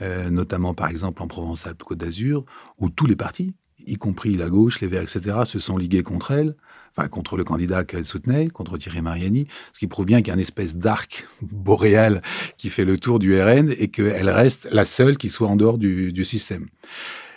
euh, 0.00 0.30
notamment 0.30 0.74
par 0.74 0.88
exemple 0.88 1.22
en 1.24 1.26
Provence-Alpes-Côte 1.26 1.98
d'Azur, 1.98 2.44
où 2.78 2.88
tous 2.88 3.06
les 3.06 3.16
partis, 3.16 3.54
y 3.86 3.96
compris 3.96 4.36
la 4.36 4.48
gauche, 4.48 4.80
les 4.80 4.86
Verts, 4.86 5.02
etc., 5.02 5.38
se 5.44 5.58
sont 5.58 5.76
ligués 5.76 6.02
contre 6.02 6.30
elle, 6.30 6.54
enfin 6.96 7.08
contre 7.08 7.36
le 7.36 7.44
candidat 7.44 7.84
qu'elle 7.84 8.04
soutenait, 8.04 8.48
contre 8.48 8.78
Thierry 8.78 9.02
Mariani, 9.02 9.46
ce 9.72 9.78
qui 9.78 9.86
prouve 9.86 10.06
bien 10.06 10.18
qu'il 10.18 10.28
y 10.28 10.30
a 10.30 10.34
une 10.34 10.40
espèce 10.40 10.76
d'arc 10.76 11.26
boréal 11.42 12.22
qui 12.56 12.70
fait 12.70 12.84
le 12.84 12.98
tour 12.98 13.18
du 13.18 13.40
RN 13.40 13.72
et 13.76 13.88
qu'elle 13.88 14.30
reste 14.30 14.68
la 14.72 14.84
seule 14.84 15.16
qui 15.16 15.30
soit 15.30 15.48
en 15.48 15.56
dehors 15.56 15.78
du, 15.78 16.24
système. 16.24 16.66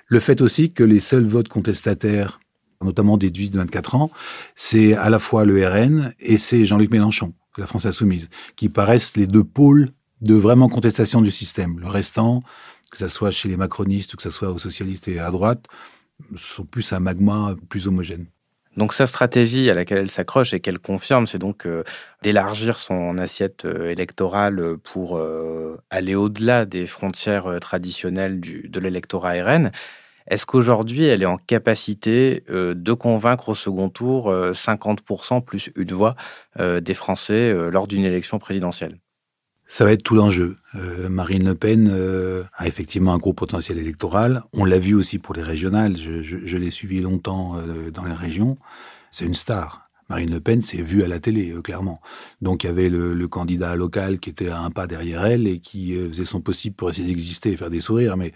Le 0.07 0.19
fait 0.19 0.41
aussi 0.41 0.71
que 0.71 0.83
les 0.83 0.99
seuls 0.99 1.25
votes 1.25 1.47
contestataires, 1.47 2.39
notamment 2.81 3.17
des 3.17 3.31
18-24 3.31 3.95
ans, 3.95 4.11
c'est 4.55 4.93
à 4.93 5.09
la 5.09 5.19
fois 5.19 5.45
le 5.45 5.65
RN 5.65 6.13
et 6.19 6.37
c'est 6.37 6.65
Jean-Luc 6.65 6.91
Mélenchon, 6.91 7.33
de 7.57 7.61
la 7.61 7.67
France 7.67 7.85
Insoumise, 7.85 8.29
qui 8.55 8.67
paraissent 8.67 9.15
les 9.15 9.25
deux 9.25 9.43
pôles 9.43 9.89
de 10.21 10.35
vraiment 10.35 10.69
contestation 10.69 11.21
du 11.21 11.31
système. 11.31 11.79
Le 11.79 11.87
restant, 11.87 12.43
que 12.91 12.97
ce 12.97 13.07
soit 13.07 13.31
chez 13.31 13.49
les 13.49 13.57
macronistes 13.57 14.13
ou 14.13 14.17
que 14.17 14.23
ce 14.23 14.29
soit 14.29 14.51
aux 14.51 14.59
socialistes 14.59 15.07
et 15.07 15.19
à 15.19 15.31
droite, 15.31 15.65
sont 16.35 16.65
plus 16.65 16.93
un 16.93 16.99
magma 16.99 17.55
plus 17.69 17.87
homogène. 17.87 18.27
Donc 18.77 18.93
sa 18.93 19.05
stratégie 19.05 19.69
à 19.69 19.75
laquelle 19.75 19.99
elle 19.99 20.11
s'accroche 20.11 20.53
et 20.53 20.59
qu'elle 20.59 20.79
confirme, 20.79 21.27
c'est 21.27 21.37
donc 21.37 21.67
euh, 21.67 21.83
d'élargir 22.23 22.79
son 22.79 23.17
assiette 23.19 23.65
euh, 23.65 23.91
électorale 23.91 24.77
pour 24.81 25.17
euh, 25.17 25.77
aller 25.91 26.15
au-delà 26.15 26.65
des 26.65 26.87
frontières 26.87 27.59
traditionnelles 27.61 28.39
de 28.39 28.79
l'électorat 28.79 29.33
RN. 29.43 29.71
Est-ce 30.27 30.45
qu'aujourd'hui, 30.45 31.05
elle 31.05 31.21
est 31.21 31.27
en 31.27 31.37
capacité 31.37 32.45
de 32.47 32.93
convaincre 32.93 33.49
au 33.49 33.55
second 33.55 33.89
tour 33.89 34.31
50% 34.31 35.43
plus 35.43 35.69
une 35.75 35.91
voix 35.91 36.15
des 36.57 36.93
Français 36.93 37.53
lors 37.69 37.87
d'une 37.87 38.05
élection 38.05 38.39
présidentielle? 38.39 39.02
Ça 39.65 39.85
va 39.85 39.93
être 39.93 40.03
tout 40.03 40.15
l'enjeu. 40.15 40.57
Euh, 40.75 41.09
Marine 41.09 41.45
Le 41.45 41.55
Pen 41.55 41.89
euh, 41.91 42.43
a 42.55 42.67
effectivement 42.67 43.13
un 43.13 43.17
gros 43.17 43.33
potentiel 43.33 43.77
électoral. 43.77 44.43
On 44.53 44.65
l'a 44.65 44.79
vu 44.79 44.93
aussi 44.93 45.19
pour 45.19 45.33
les 45.33 45.41
régionales. 45.41 45.97
Je, 45.97 46.21
je, 46.21 46.37
je 46.43 46.57
l'ai 46.57 46.71
suivi 46.71 46.99
longtemps 46.99 47.57
euh, 47.57 47.89
dans 47.89 48.05
les 48.05 48.13
régions. 48.13 48.57
C'est 49.11 49.25
une 49.25 49.35
star. 49.35 49.89
Marine 50.09 50.31
Le 50.31 50.41
Pen 50.41 50.61
s'est 50.61 50.81
vue 50.81 51.01
à 51.01 51.07
la 51.07 51.19
télé, 51.19 51.55
clairement. 51.63 52.01
Donc 52.41 52.63
il 52.63 52.67
y 52.67 52.69
avait 52.69 52.89
le, 52.89 53.13
le, 53.13 53.27
candidat 53.27 53.75
local 53.75 54.19
qui 54.19 54.29
était 54.29 54.49
à 54.49 54.59
un 54.59 54.69
pas 54.69 54.85
derrière 54.85 55.25
elle 55.25 55.47
et 55.47 55.59
qui 55.59 55.95
faisait 55.95 56.25
son 56.25 56.41
possible 56.41 56.75
pour 56.75 56.89
essayer 56.89 57.07
d'exister 57.07 57.53
et 57.53 57.57
faire 57.57 57.69
des 57.69 57.79
sourires. 57.79 58.17
Mais 58.17 58.33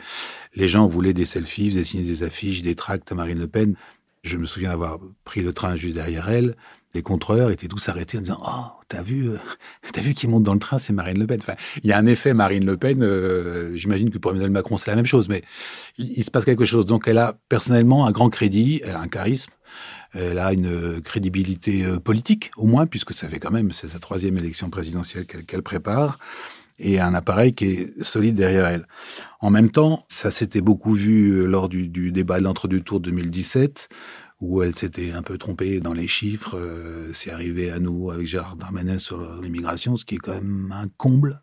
les 0.55 0.69
gens 0.69 0.87
voulaient 0.87 1.13
des 1.13 1.25
selfies, 1.25 1.69
faisaient 1.69 1.83
signer 1.83 2.05
des 2.05 2.23
affiches, 2.23 2.61
des 2.61 2.73
tracts 2.73 3.11
à 3.11 3.15
Marine 3.15 3.37
Le 3.37 3.47
Pen. 3.47 3.75
Je 4.23 4.37
me 4.37 4.45
souviens 4.45 4.71
avoir 4.71 4.97
pris 5.25 5.41
le 5.41 5.53
train 5.53 5.75
juste 5.75 5.95
derrière 5.95 6.29
elle 6.29 6.55
les 6.93 7.01
contrôleurs 7.01 7.51
étaient 7.51 7.67
tous 7.67 7.89
arrêtés 7.89 8.17
en 8.17 8.21
disant 8.21 8.41
oh 8.45 8.81
t'as 8.87 9.01
vu 9.01 9.29
euh, 9.29 9.37
t'as 9.93 10.01
vu 10.01 10.13
qui 10.13 10.27
monte 10.27 10.43
dans 10.43 10.53
le 10.53 10.59
train 10.59 10.79
c'est 10.79 10.93
Marine 10.93 11.19
Le 11.19 11.27
Pen. 11.27 11.39
Enfin 11.41 11.55
il 11.83 11.89
y 11.89 11.93
a 11.93 11.97
un 11.97 12.05
effet 12.05 12.33
Marine 12.33 12.65
Le 12.65 12.77
Pen 12.77 13.03
euh, 13.03 13.75
j'imagine 13.75 14.09
que 14.09 14.17
pour 14.17 14.31
Emmanuel 14.31 14.51
Macron 14.51 14.77
c'est 14.77 14.89
la 14.89 14.95
même 14.95 15.05
chose 15.05 15.27
mais 15.29 15.43
il, 15.97 16.23
se 16.23 16.31
passe 16.31 16.45
quelque 16.45 16.65
chose. 16.65 16.85
Donc 16.85 17.07
elle 17.07 17.17
a 17.17 17.37
personnellement 17.49 18.05
un 18.05 18.11
grand 18.11 18.29
crédit 18.29 18.81
elle 18.83 18.95
a 18.95 19.01
un 19.01 19.07
charisme. 19.07 19.51
Elle 20.13 20.39
a 20.39 20.53
une 20.53 21.01
crédibilité 21.01 21.85
euh, 21.85 21.99
politique 21.99 22.51
au 22.55 22.65
moins 22.65 22.87
puisque 22.87 23.13
ça 23.13 23.27
fait 23.27 23.39
quand 23.39 23.51
même 23.51 23.71
c'est 23.73 23.89
sa 23.89 23.99
troisième 23.99 24.37
élection 24.37 24.69
présidentielle 24.69 25.25
qu'elle 25.25 25.63
prépare 25.63 26.17
et 26.79 26.99
un 26.99 27.13
appareil 27.13 27.53
qui 27.53 27.65
est 27.65 28.03
solide 28.03 28.35
derrière 28.35 28.67
elle. 28.67 28.87
En 29.39 29.49
même 29.49 29.71
temps, 29.71 30.05
ça 30.09 30.31
s'était 30.31 30.61
beaucoup 30.61 30.93
vu 30.93 31.47
lors 31.47 31.69
du, 31.69 32.11
débat 32.11 32.39
de 32.39 32.43
l'entre-deux 32.43 32.81
tours 32.81 32.99
2017, 32.99 33.89
où 34.39 34.61
elle 34.61 34.75
s'était 34.75 35.11
un 35.11 35.23
peu 35.23 35.37
trompée 35.37 35.79
dans 35.79 35.93
les 35.93 36.07
chiffres. 36.07 36.57
Euh, 36.57 37.11
c'est 37.13 37.31
arrivé 37.31 37.71
à 37.71 37.79
nous 37.79 38.11
avec 38.11 38.27
Gérard 38.27 38.55
Darmanin 38.55 38.97
sur 38.97 39.41
l'immigration, 39.41 39.97
ce 39.97 40.05
qui 40.05 40.15
est 40.15 40.19
quand 40.19 40.33
même 40.33 40.73
un 40.75 40.87
comble 40.97 41.41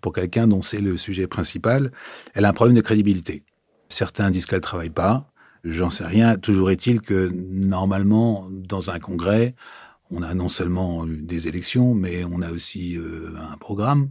pour 0.00 0.12
quelqu'un 0.12 0.46
dont 0.46 0.62
c'est 0.62 0.80
le 0.80 0.96
sujet 0.96 1.26
principal. 1.26 1.90
Elle 2.34 2.44
a 2.44 2.50
un 2.50 2.52
problème 2.52 2.76
de 2.76 2.80
crédibilité. 2.80 3.42
Certains 3.88 4.30
disent 4.30 4.46
qu'elle 4.46 4.60
travaille 4.60 4.90
pas. 4.90 5.32
J'en 5.64 5.90
sais 5.90 6.06
rien. 6.06 6.36
Toujours 6.36 6.70
est-il 6.70 7.00
que 7.00 7.32
normalement, 7.34 8.48
dans 8.50 8.90
un 8.90 9.00
congrès, 9.00 9.54
on 10.10 10.22
a 10.22 10.34
non 10.34 10.48
seulement 10.48 11.04
des 11.06 11.48
élections, 11.48 11.94
mais 11.94 12.24
on 12.24 12.40
a 12.40 12.50
aussi 12.50 12.96
euh, 12.96 13.34
un 13.52 13.56
programme. 13.56 14.10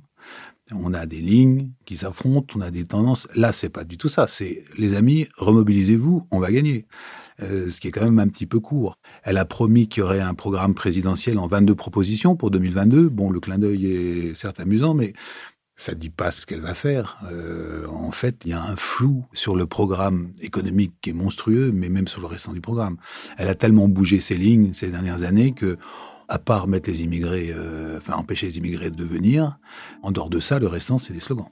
On 0.73 0.93
a 0.93 1.05
des 1.05 1.21
lignes 1.21 1.71
qui 1.85 1.95
s'affrontent, 1.95 2.55
on 2.57 2.61
a 2.61 2.71
des 2.71 2.83
tendances. 2.83 3.27
Là, 3.35 3.53
c'est 3.53 3.69
pas 3.69 3.85
du 3.85 3.97
tout 3.97 4.09
ça. 4.09 4.27
C'est 4.27 4.65
les 4.77 4.95
amis, 4.95 5.27
remobilisez-vous, 5.37 6.27
on 6.29 6.39
va 6.39 6.51
gagner. 6.51 6.85
Euh, 7.43 7.69
ce 7.69 7.79
qui 7.79 7.87
est 7.87 7.91
quand 7.91 8.03
même 8.03 8.17
un 8.17 8.27
petit 8.27 8.47
peu 8.47 8.59
court. 8.59 8.97
Elle 9.21 9.37
a 9.37 9.45
promis 9.45 9.87
qu'il 9.87 10.01
y 10.01 10.03
aurait 10.03 10.21
un 10.21 10.33
programme 10.33 10.73
présidentiel 10.73 11.37
en 11.37 11.47
22 11.47 11.75
propositions 11.75 12.35
pour 12.35 12.49
2022. 12.49 13.09
Bon, 13.09 13.29
le 13.29 13.39
clin 13.39 13.59
d'œil 13.59 13.85
est 13.85 14.35
certes 14.35 14.59
amusant, 14.59 14.95
mais 14.95 15.13
ça 15.75 15.91
ne 15.91 15.97
dit 15.97 16.09
pas 16.09 16.31
ce 16.31 16.47
qu'elle 16.47 16.61
va 16.61 16.73
faire. 16.73 17.19
Euh, 17.31 17.85
en 17.87 18.09
fait, 18.09 18.41
il 18.43 18.49
y 18.49 18.53
a 18.53 18.63
un 18.63 18.75
flou 18.75 19.23
sur 19.33 19.55
le 19.55 19.67
programme 19.67 20.31
économique 20.41 20.93
qui 20.99 21.11
est 21.11 21.13
monstrueux, 21.13 21.71
mais 21.71 21.89
même 21.89 22.07
sur 22.07 22.21
le 22.21 22.27
restant 22.27 22.53
du 22.53 22.61
programme. 22.61 22.97
Elle 23.37 23.49
a 23.49 23.55
tellement 23.55 23.87
bougé 23.87 24.19
ses 24.19 24.35
lignes 24.35 24.73
ces 24.73 24.89
dernières 24.89 25.21
années 25.21 25.51
que, 25.51 25.77
à 26.29 26.39
part 26.39 26.67
mettre 26.67 26.89
les 26.89 27.03
immigrés, 27.03 27.53
euh, 27.55 27.99
enfin 27.99 28.15
empêcher 28.15 28.47
les 28.47 28.57
immigrés 28.57 28.89
de 28.89 29.05
venir, 29.05 29.59
en 30.01 30.09
dehors 30.09 30.31
de 30.31 30.39
ça, 30.39 30.57
le 30.57 30.67
restant, 30.67 30.97
c'est 30.97 31.13
des 31.13 31.19
slogans. 31.19 31.49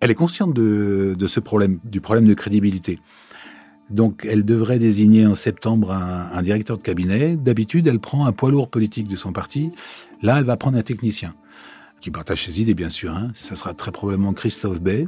Elle 0.00 0.10
est 0.10 0.14
consciente 0.14 0.54
de, 0.54 1.14
de 1.18 1.26
ce 1.26 1.40
problème, 1.40 1.78
du 1.84 2.00
problème 2.00 2.26
de 2.26 2.34
crédibilité. 2.34 2.98
Donc 3.90 4.26
elle 4.28 4.44
devrait 4.44 4.78
désigner 4.78 5.26
en 5.26 5.34
septembre 5.34 5.92
un, 5.92 6.30
un 6.32 6.42
directeur 6.42 6.78
de 6.78 6.82
cabinet. 6.82 7.36
D'habitude, 7.36 7.86
elle 7.86 8.00
prend 8.00 8.26
un 8.26 8.32
poids 8.32 8.50
lourd 8.50 8.68
politique 8.68 9.08
de 9.08 9.16
son 9.16 9.32
parti. 9.32 9.70
Là, 10.22 10.38
elle 10.38 10.44
va 10.44 10.56
prendre 10.56 10.76
un 10.76 10.82
technicien 10.82 11.34
qui 12.00 12.10
partage 12.10 12.44
ses 12.44 12.60
idées, 12.60 12.74
bien 12.74 12.88
sûr. 12.88 13.14
Hein. 13.14 13.30
Ça 13.34 13.54
sera 13.54 13.74
très 13.74 13.90
probablement 13.90 14.32
Christophe 14.32 14.80
Bay, 14.80 15.06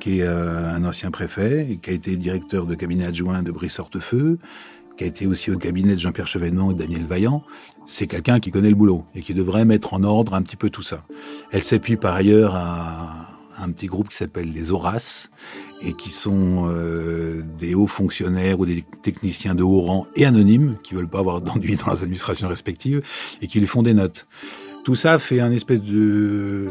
qui 0.00 0.20
est 0.20 0.22
euh, 0.22 0.74
un 0.74 0.84
ancien 0.84 1.10
préfet 1.10 1.66
et 1.70 1.76
qui 1.78 1.90
a 1.90 1.92
été 1.92 2.16
directeur 2.16 2.66
de 2.66 2.74
cabinet 2.74 3.06
adjoint 3.06 3.42
de 3.42 3.50
Brice 3.50 3.78
Hortefeux, 3.78 4.38
qui 4.96 5.04
a 5.04 5.06
été 5.06 5.26
aussi 5.26 5.50
au 5.50 5.58
cabinet 5.58 5.94
de 5.94 6.00
Jean-Pierre 6.00 6.26
Chevènement 6.26 6.70
et 6.72 6.74
Daniel 6.74 7.06
Vaillant, 7.06 7.44
c'est 7.86 8.06
quelqu'un 8.06 8.40
qui 8.40 8.50
connaît 8.50 8.68
le 8.68 8.74
boulot 8.74 9.04
et 9.14 9.22
qui 9.22 9.32
devrait 9.32 9.64
mettre 9.64 9.94
en 9.94 10.02
ordre 10.02 10.34
un 10.34 10.42
petit 10.42 10.56
peu 10.56 10.70
tout 10.70 10.82
ça. 10.82 11.04
Elle 11.52 11.62
s'appuie 11.62 11.96
par 11.96 12.14
ailleurs 12.14 12.54
à 12.54 13.38
un 13.60 13.70
petit 13.70 13.86
groupe 13.86 14.08
qui 14.08 14.16
s'appelle 14.16 14.52
les 14.52 14.72
Horaces 14.72 15.30
et 15.82 15.92
qui 15.92 16.10
sont 16.10 16.68
euh, 16.68 17.42
des 17.58 17.74
hauts 17.74 17.86
fonctionnaires 17.86 18.58
ou 18.60 18.66
des 18.66 18.84
techniciens 19.02 19.54
de 19.54 19.62
haut 19.62 19.80
rang 19.80 20.06
et 20.16 20.24
anonymes 20.24 20.76
qui 20.82 20.94
veulent 20.94 21.08
pas 21.08 21.20
avoir 21.20 21.40
d'enduit 21.40 21.76
dans 21.76 21.86
leurs 21.86 22.02
administrations 22.02 22.48
respectives 22.48 23.02
et 23.42 23.46
qui 23.46 23.60
lui 23.60 23.66
font 23.66 23.82
des 23.82 23.94
notes. 23.94 24.26
Tout 24.84 24.94
ça 24.94 25.18
fait 25.18 25.40
un 25.40 25.52
espèce 25.52 25.82
de 25.82 26.68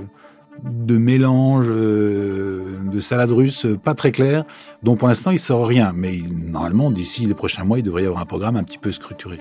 de 0.63 0.98
mélange 0.98 1.67
euh, 1.70 2.80
de 2.91 3.00
salade 3.00 3.32
russe 3.32 3.67
pas 3.84 3.93
très 3.93 4.12
clair, 4.12 4.43
dont 4.84 4.96
pour 4.96 5.08
l'instant 5.08 5.32
il 5.32 5.39
sort 5.39 5.67
rien. 5.67 5.93
Mais 5.96 6.22
normalement, 6.32 6.89
d'ici 6.89 7.26
les 7.26 7.36
prochains 7.36 7.63
mois, 7.63 7.80
il 7.80 7.84
devrait 7.84 8.04
y 8.04 8.06
avoir 8.06 8.22
un 8.22 8.26
programme 8.26 8.56
un 8.56 8.63
petit 8.63 8.80
peu 8.80 8.91
structuré. 8.91 9.38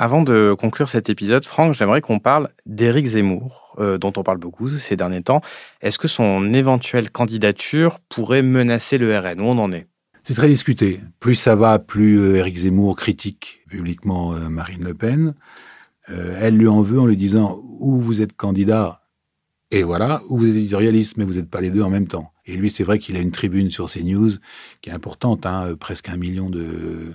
Avant 0.00 0.22
de 0.22 0.54
conclure 0.56 0.88
cet 0.88 1.10
épisode, 1.10 1.44
Franck, 1.44 1.74
j'aimerais 1.74 2.00
qu'on 2.00 2.20
parle 2.20 2.50
d'Éric 2.66 3.04
Zemmour, 3.04 3.74
euh, 3.80 3.98
dont 3.98 4.12
on 4.16 4.22
parle 4.22 4.38
beaucoup 4.38 4.68
ces 4.68 4.94
derniers 4.94 5.22
temps. 5.22 5.40
Est-ce 5.80 5.98
que 5.98 6.06
son 6.06 6.54
éventuelle 6.54 7.10
candidature 7.10 7.98
pourrait 8.08 8.42
menacer 8.42 8.96
le 8.96 9.18
RN 9.18 9.40
Où 9.40 9.44
on 9.44 9.58
en 9.58 9.72
est? 9.72 9.88
C'est 10.22 10.34
très 10.34 10.46
discuté. 10.46 11.00
Plus 11.18 11.34
ça 11.34 11.56
va, 11.56 11.80
plus 11.80 12.20
euh, 12.20 12.36
Éric 12.36 12.58
Zemmour 12.58 12.94
critique 12.94 13.62
publiquement 13.68 14.34
euh, 14.34 14.48
Marine 14.48 14.84
Le 14.84 14.94
Pen. 14.94 15.34
elle 16.06 16.56
lui 16.56 16.68
en 16.68 16.80
veut 16.80 17.00
en 17.00 17.06
lui 17.06 17.16
disant 17.16 17.60
ou 17.80 18.00
vous 18.00 18.22
êtes 18.22 18.34
candidat? 18.34 19.02
Et 19.72 19.82
voilà, 19.82 20.22
ou 20.28 20.38
vous 20.38 20.48
êtes 20.48 20.56
éditorialiste, 20.56 21.16
mais 21.16 21.24
vous 21.24 21.34
n'êtes 21.34 21.50
pas 21.50 21.60
les 21.60 21.70
deux 21.70 21.82
en 21.82 21.90
même 21.90 22.06
temps. 22.06 22.32
Et 22.48 22.56
lui, 22.56 22.70
c'est 22.70 22.82
vrai 22.82 22.98
qu'il 22.98 23.16
a 23.16 23.20
une 23.20 23.30
tribune 23.30 23.70
sur 23.70 23.90
CNews 23.90 24.30
qui 24.80 24.88
est 24.88 24.92
importante, 24.92 25.44
hein, 25.44 25.76
presque 25.78 26.08
un 26.08 26.16
million 26.16 26.48
de, 26.48 27.12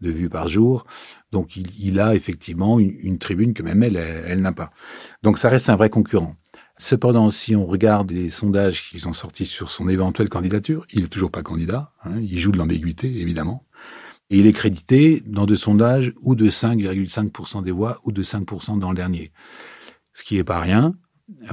de 0.00 0.10
vues 0.10 0.28
par 0.28 0.48
jour. 0.48 0.86
Donc 1.32 1.56
il, 1.56 2.00
a 2.00 2.14
effectivement 2.14 2.78
une, 2.78 3.18
tribune 3.18 3.52
que 3.52 3.62
même 3.62 3.82
elle, 3.82 3.96
elle, 3.96 4.40
n'a 4.40 4.52
pas. 4.52 4.70
Donc 5.24 5.38
ça 5.38 5.48
reste 5.48 5.68
un 5.68 5.76
vrai 5.76 5.90
concurrent. 5.90 6.34
Cependant, 6.78 7.30
si 7.30 7.56
on 7.56 7.66
regarde 7.66 8.12
les 8.12 8.30
sondages 8.30 8.88
qui 8.90 9.00
sont 9.00 9.12
sortis 9.12 9.46
sur 9.46 9.70
son 9.70 9.88
éventuelle 9.88 10.28
candidature, 10.28 10.86
il 10.92 11.02
n'est 11.02 11.08
toujours 11.08 11.30
pas 11.30 11.42
candidat. 11.42 11.92
Hein, 12.04 12.20
il 12.20 12.38
joue 12.38 12.52
de 12.52 12.58
l'ambiguïté, 12.58 13.20
évidemment. 13.20 13.64
Et 14.30 14.38
il 14.38 14.46
est 14.46 14.52
crédité 14.52 15.22
dans 15.26 15.46
deux 15.46 15.56
sondages 15.56 16.12
ou 16.20 16.34
de 16.34 16.48
5,5% 16.48 17.62
des 17.62 17.70
voix 17.70 18.00
ou 18.04 18.12
de 18.12 18.22
5% 18.22 18.78
dans 18.78 18.90
le 18.90 18.96
dernier. 18.96 19.32
Ce 20.12 20.22
qui 20.22 20.36
est 20.36 20.44
pas 20.44 20.60
rien 20.60 20.94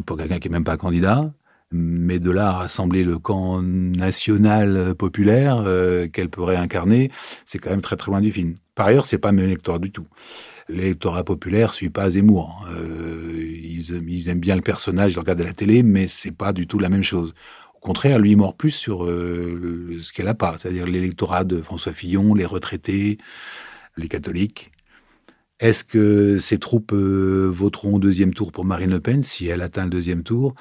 pour 0.06 0.18
quelqu'un 0.18 0.40
qui 0.40 0.50
est 0.50 0.52
même 0.52 0.64
pas 0.64 0.78
candidat 0.78 1.34
mais 1.74 2.20
de 2.20 2.30
là 2.30 2.50
à 2.50 2.52
rassembler 2.52 3.04
le 3.04 3.18
camp 3.18 3.62
national 3.62 4.94
populaire 4.96 5.64
euh, 5.66 6.08
qu'elle 6.08 6.30
pourrait 6.30 6.56
incarner, 6.56 7.12
c'est 7.46 7.58
quand 7.58 7.72
même 7.72 7.82
très 7.82 7.98
très 7.98 8.12
loin 8.12 8.22
du 8.22 8.32
film. 8.32 8.54
Par 8.76 8.88
ailleurs, 8.88 9.06
c'est 9.06 9.18
pas 9.18 9.32
même 9.32 9.46
électorat 9.46 9.80
du 9.80 9.92
tout. 9.92 10.08
L'électorat 10.70 11.24
populaire 11.24 11.74
suit 11.74 11.90
pas 11.90 12.12
Zemmour. 12.12 12.66
Euh, 12.72 13.34
ils, 13.36 14.30
aiment 14.30 14.40
bien 14.40 14.56
le 14.56 14.62
personnage, 14.62 15.14
ils 15.14 15.20
regardent 15.20 15.42
la 15.42 15.54
télé, 15.54 15.84
mais 15.84 16.08
c'est 16.08 16.32
pas 16.32 16.54
du 16.54 16.68
tout 16.68 16.80
la 16.80 16.90
même 16.90 17.04
chose. 17.04 17.34
Au 17.76 17.80
contraire, 17.80 18.20
lui 18.20 18.36
mord 18.36 18.56
plus 18.56 18.72
sur 18.72 19.04
euh, 19.04 19.98
ce 20.02 20.14
qu'elle 20.14 20.28
a 20.28 20.36
pas, 20.36 20.56
c'est-à-dire 20.58 20.86
l'électorat 20.86 21.44
de 21.44 21.62
François 21.62 21.92
Fillon, 21.92 22.34
les 22.34 22.46
retraités, 22.46 23.18
les 23.98 24.08
catholiques. 24.08 24.72
Est-ce 25.60 25.84
que 25.84 26.38
ces 26.40 26.60
troupes 26.60 26.94
voteront 26.94 27.96
au 27.96 28.00
deuxième 28.00 28.34
tour 28.34 28.52
pour 28.52 28.66
Marine 28.66 28.92
Le 28.92 29.00
Pen 29.00 29.24
si 29.24 29.48
elle 29.48 29.62
atteint 29.62 29.84
le 29.84 29.90
deuxième 29.90 30.24
tour? 30.24 30.56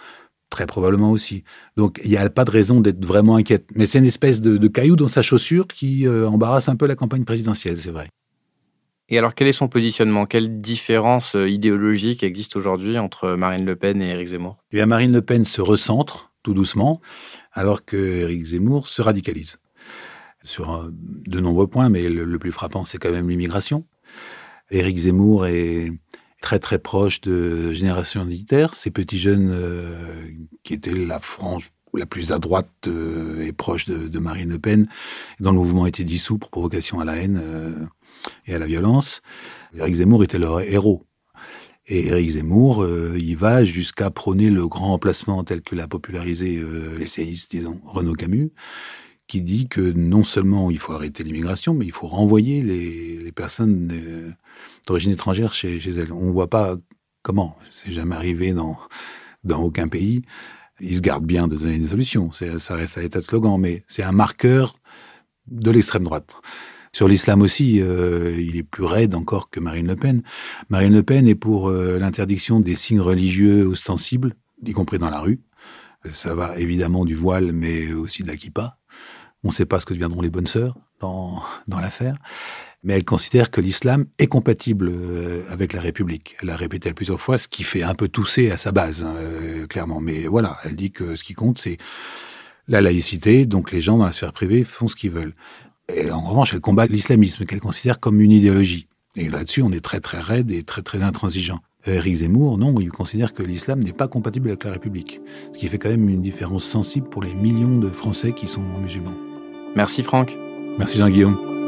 Très 0.52 0.66
probablement 0.66 1.10
aussi. 1.10 1.44
Donc 1.78 1.98
il 2.04 2.10
n'y 2.10 2.18
a 2.18 2.28
pas 2.28 2.44
de 2.44 2.50
raison 2.50 2.82
d'être 2.82 3.02
vraiment 3.02 3.36
inquiète. 3.36 3.64
Mais 3.74 3.86
c'est 3.86 4.00
une 4.00 4.04
espèce 4.04 4.42
de, 4.42 4.68
caillou 4.68 4.96
dans 4.96 5.08
sa 5.08 5.22
chaussure 5.22 5.66
qui 5.66 6.06
euh, 6.06 6.28
embarrasse 6.28 6.68
un 6.68 6.76
peu 6.76 6.86
la 6.86 6.94
campagne 6.94 7.24
présidentielle, 7.24 7.78
c'est 7.78 7.90
vrai. 7.90 8.08
Et 9.08 9.16
alors 9.16 9.34
quel 9.34 9.48
est 9.48 9.52
son 9.52 9.68
positionnement? 9.68 10.26
Quelle 10.26 10.58
différence 10.58 11.36
euh, 11.36 11.48
idéologique 11.48 12.22
existe 12.22 12.54
aujourd'hui 12.54 12.98
entre 12.98 13.30
Marine 13.30 13.64
Le 13.64 13.76
Pen 13.76 14.02
et 14.02 14.10
Éric 14.10 14.28
Zemmour? 14.28 14.62
Eh 14.72 14.76
bien 14.76 14.84
Marine 14.84 15.12
Le 15.12 15.22
Pen 15.22 15.42
se 15.42 15.62
recentre 15.62 16.34
tout 16.42 16.52
doucement, 16.52 17.00
alors 17.52 17.86
que 17.86 17.96
Éric 17.96 18.44
Zemmour 18.44 18.88
se 18.88 19.00
radicalise. 19.00 19.58
Sur 20.44 20.90
de 20.90 21.40
nombreux 21.40 21.66
points, 21.66 21.88
mais 21.88 22.10
le, 22.10 22.26
le 22.26 22.38
plus 22.38 22.52
frappant, 22.52 22.84
c'est 22.84 22.98
quand 22.98 23.10
même 23.10 23.30
l'immigration. 23.30 23.86
Éric 24.70 24.98
Zemmour 24.98 25.46
est 25.46 25.92
très 26.42 26.59
très 26.59 26.78
proche 26.78 27.22
de 27.22 27.72
Génération 27.72 28.24
Militaire, 28.26 28.74
ces 28.74 28.90
petits 28.90 29.18
jeunes 29.18 29.50
euh, 29.52 29.96
qui 30.64 30.74
étaient 30.74 30.92
la 30.92 31.20
frange 31.20 31.70
la 31.94 32.05
plus 32.05 32.33
à 32.33 32.38
droite 32.38 32.68
euh, 32.87 33.42
et 33.42 33.52
proche 33.52 33.87
de, 33.87 34.18
Marine 34.18 34.50
Le 34.50 34.59
Pen, 34.59 34.87
dont 35.40 35.52
le 35.52 35.59
mouvement 35.59 35.87
était 35.87 36.05
dissous 36.05 36.38
pour 36.38 36.50
provocation 36.50 37.00
à 37.00 37.05
la 37.05 37.16
haine 37.16 37.40
euh, 37.42 37.87
et 38.46 38.55
à 38.55 38.59
la 38.59 38.66
violence. 38.66 39.22
Éric 39.74 39.94
Zemmour 39.94 40.24
était 40.24 40.38
leur 40.38 40.61
héros. 40.61 41.07
Et 41.87 42.09
Éric 42.09 42.31
Zemmour, 42.31 42.87
il 43.16 43.35
va 43.35 43.64
jusqu'à 43.64 44.11
prôner 44.11 44.50
le 44.50 44.68
grand 44.68 44.94
emplacement 44.94 45.42
tel 45.42 45.62
que 45.62 45.74
l'a 45.74 45.88
popularisé 45.88 46.62
l'essayiste, 46.96 47.50
disons, 47.50 47.81
Renaud 47.85 48.14
Camus, 48.14 48.52
qui 49.26 49.42
dit 49.42 49.66
que 49.66 49.81
non 49.81 50.22
seulement 50.22 50.70
il 50.70 50.78
faut 50.78 50.92
arrêter 50.92 51.24
l'immigration, 51.24 51.74
mais 51.74 51.85
il 51.85 51.92
faut 51.92 52.07
renvoyer 52.07 52.62
les, 52.62 53.18
les 53.18 53.33
personnes 53.33 53.92
d'origine 54.86 55.12
étrangère 55.12 55.52
chez, 55.52 55.80
chez 55.80 55.90
elle. 55.92 56.12
On 56.12 56.26
ne 56.26 56.32
voit 56.32 56.50
pas 56.50 56.76
comment. 57.22 57.56
C'est 57.70 57.92
jamais 57.92 58.16
arrivé 58.16 58.52
dans, 58.52 58.78
dans 59.44 59.62
aucun 59.62 59.88
pays. 59.88 60.22
Ils 60.80 60.96
se 60.96 61.00
gardent 61.00 61.26
bien 61.26 61.48
de 61.48 61.56
donner 61.56 61.78
des 61.78 61.88
solutions. 61.88 62.32
Ça 62.32 62.74
reste 62.74 62.98
à 62.98 63.02
l'état 63.02 63.20
de 63.20 63.24
slogan, 63.24 63.58
mais 63.60 63.84
c'est 63.86 64.02
un 64.02 64.12
marqueur 64.12 64.76
de 65.46 65.70
l'extrême 65.70 66.04
droite. 66.04 66.36
Sur 66.94 67.08
l'islam 67.08 67.40
aussi, 67.40 67.80
euh, 67.80 68.36
il 68.38 68.56
est 68.56 68.62
plus 68.62 68.84
raide 68.84 69.14
encore 69.14 69.48
que 69.48 69.60
Marine 69.60 69.86
Le 69.86 69.96
Pen. 69.96 70.22
Marine 70.68 70.92
Le 70.92 71.02
Pen 71.02 71.26
est 71.26 71.34
pour 71.34 71.68
euh, 71.68 71.98
l'interdiction 71.98 72.60
des 72.60 72.76
signes 72.76 73.00
religieux 73.00 73.66
ostensibles, 73.66 74.34
y 74.66 74.72
compris 74.72 74.98
dans 74.98 75.08
la 75.08 75.20
rue. 75.20 75.40
Ça 76.12 76.34
va 76.34 76.58
évidemment 76.58 77.04
du 77.04 77.14
voile, 77.14 77.52
mais 77.52 77.92
aussi 77.92 78.24
de 78.24 78.28
la 78.28 78.36
kippa. 78.36 78.78
On 79.44 79.48
ne 79.48 79.52
sait 79.52 79.64
pas 79.64 79.80
ce 79.80 79.86
que 79.86 79.94
deviendront 79.94 80.20
les 80.20 80.30
bonnes 80.30 80.46
sœurs 80.46 80.76
dans, 81.00 81.42
dans 81.66 81.78
l'affaire 81.78 82.16
mais 82.82 82.94
elle 82.94 83.04
considère 83.04 83.50
que 83.50 83.60
l'islam 83.60 84.06
est 84.18 84.26
compatible 84.26 84.90
euh, 84.92 85.42
avec 85.48 85.72
la 85.72 85.80
République. 85.80 86.36
Elle 86.42 86.50
a 86.50 86.56
répété 86.56 86.92
plusieurs 86.92 87.20
fois, 87.20 87.38
ce 87.38 87.48
qui 87.48 87.62
fait 87.62 87.82
un 87.82 87.94
peu 87.94 88.08
tousser 88.08 88.50
à 88.50 88.58
sa 88.58 88.72
base, 88.72 89.04
hein, 89.04 89.14
euh, 89.18 89.66
clairement. 89.66 90.00
Mais 90.00 90.26
voilà, 90.26 90.58
elle 90.64 90.76
dit 90.76 90.90
que 90.90 91.14
ce 91.14 91.24
qui 91.24 91.34
compte, 91.34 91.58
c'est 91.58 91.78
la 92.68 92.80
laïcité, 92.80 93.46
donc 93.46 93.72
les 93.72 93.80
gens 93.80 93.98
dans 93.98 94.06
la 94.06 94.12
sphère 94.12 94.32
privée 94.32 94.64
font 94.64 94.88
ce 94.88 94.96
qu'ils 94.96 95.12
veulent. 95.12 95.34
Et 95.94 96.10
en 96.10 96.20
revanche, 96.20 96.54
elle 96.54 96.60
combat 96.60 96.86
l'islamisme, 96.86 97.44
qu'elle 97.44 97.60
considère 97.60 98.00
comme 98.00 98.20
une 98.20 98.32
idéologie. 98.32 98.88
Et 99.16 99.28
là-dessus, 99.28 99.62
on 99.62 99.72
est 99.72 99.84
très 99.84 100.00
très 100.00 100.20
raide 100.20 100.50
et 100.50 100.62
très 100.62 100.82
très 100.82 101.02
intransigeant. 101.02 101.60
Eric 101.84 102.16
Zemmour, 102.16 102.58
non, 102.58 102.78
il 102.80 102.90
considère 102.90 103.34
que 103.34 103.42
l'islam 103.42 103.80
n'est 103.80 103.92
pas 103.92 104.08
compatible 104.08 104.48
avec 104.48 104.64
la 104.64 104.72
République. 104.72 105.20
Ce 105.52 105.58
qui 105.58 105.66
fait 105.66 105.78
quand 105.78 105.90
même 105.90 106.08
une 106.08 106.22
différence 106.22 106.64
sensible 106.64 107.08
pour 107.08 107.22
les 107.22 107.34
millions 107.34 107.78
de 107.78 107.88
Français 107.88 108.32
qui 108.32 108.46
sont 108.46 108.62
musulmans. 108.80 109.14
Merci 109.74 110.02
Franck. 110.02 110.36
Merci 110.78 110.98
Jean-Guillaume. 110.98 111.62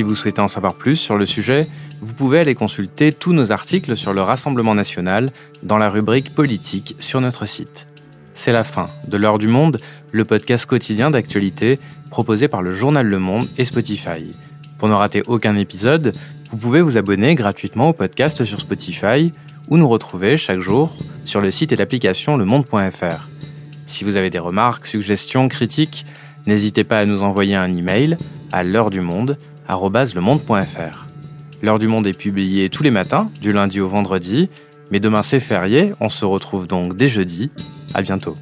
Si 0.00 0.04
vous 0.04 0.14
souhaitez 0.14 0.40
en 0.40 0.48
savoir 0.48 0.74
plus 0.76 0.96
sur 0.96 1.18
le 1.18 1.26
sujet, 1.26 1.66
vous 2.00 2.14
pouvez 2.14 2.38
aller 2.38 2.54
consulter 2.54 3.12
tous 3.12 3.34
nos 3.34 3.52
articles 3.52 3.98
sur 3.98 4.14
le 4.14 4.22
Rassemblement 4.22 4.74
national 4.74 5.30
dans 5.62 5.76
la 5.76 5.90
rubrique 5.90 6.34
politique 6.34 6.96
sur 7.00 7.20
notre 7.20 7.44
site. 7.44 7.86
C'est 8.34 8.52
la 8.52 8.64
fin 8.64 8.86
de 9.06 9.18
L'heure 9.18 9.38
du 9.38 9.48
monde, 9.48 9.76
le 10.12 10.24
podcast 10.24 10.64
quotidien 10.64 11.10
d'actualité 11.10 11.78
proposé 12.08 12.48
par 12.48 12.62
le 12.62 12.72
journal 12.72 13.06
Le 13.06 13.18
Monde 13.18 13.48
et 13.58 13.66
Spotify. 13.66 14.34
Pour 14.78 14.88
ne 14.88 14.94
rater 14.94 15.22
aucun 15.26 15.54
épisode, 15.56 16.14
vous 16.50 16.56
pouvez 16.56 16.82
vous 16.82 16.98
abonner 16.98 17.36
gratuitement 17.36 17.90
au 17.90 17.92
podcast 17.92 18.44
sur 18.44 18.60
Spotify 18.60 19.32
ou 19.68 19.76
nous 19.76 19.86
retrouver 19.86 20.36
chaque 20.36 20.60
jour 20.60 20.92
sur 21.24 21.40
le 21.40 21.52
site 21.52 21.70
et 21.70 21.76
l'application 21.76 22.36
lemonde.fr. 22.36 23.28
Si 23.86 24.02
vous 24.04 24.16
avez 24.16 24.30
des 24.30 24.40
remarques, 24.40 24.86
suggestions, 24.86 25.48
critiques, 25.48 26.04
n'hésitez 26.46 26.82
pas 26.82 26.98
à 26.98 27.06
nous 27.06 27.22
envoyer 27.22 27.54
un 27.54 27.72
email 27.74 28.16
à 28.50 28.64
l'heure 28.64 28.90
du 28.90 29.00
monde. 29.00 29.38
L'heure 31.62 31.78
du 31.78 31.86
monde 31.86 32.06
est 32.06 32.18
publiée 32.18 32.68
tous 32.68 32.82
les 32.82 32.90
matins, 32.90 33.30
du 33.40 33.52
lundi 33.52 33.80
au 33.80 33.88
vendredi, 33.88 34.50
mais 34.90 34.98
demain 34.98 35.22
c'est 35.22 35.40
férié, 35.40 35.92
on 36.00 36.08
se 36.08 36.24
retrouve 36.24 36.66
donc 36.66 36.96
dès 36.96 37.08
jeudi. 37.08 37.50
À 37.94 38.02
bientôt. 38.02 38.36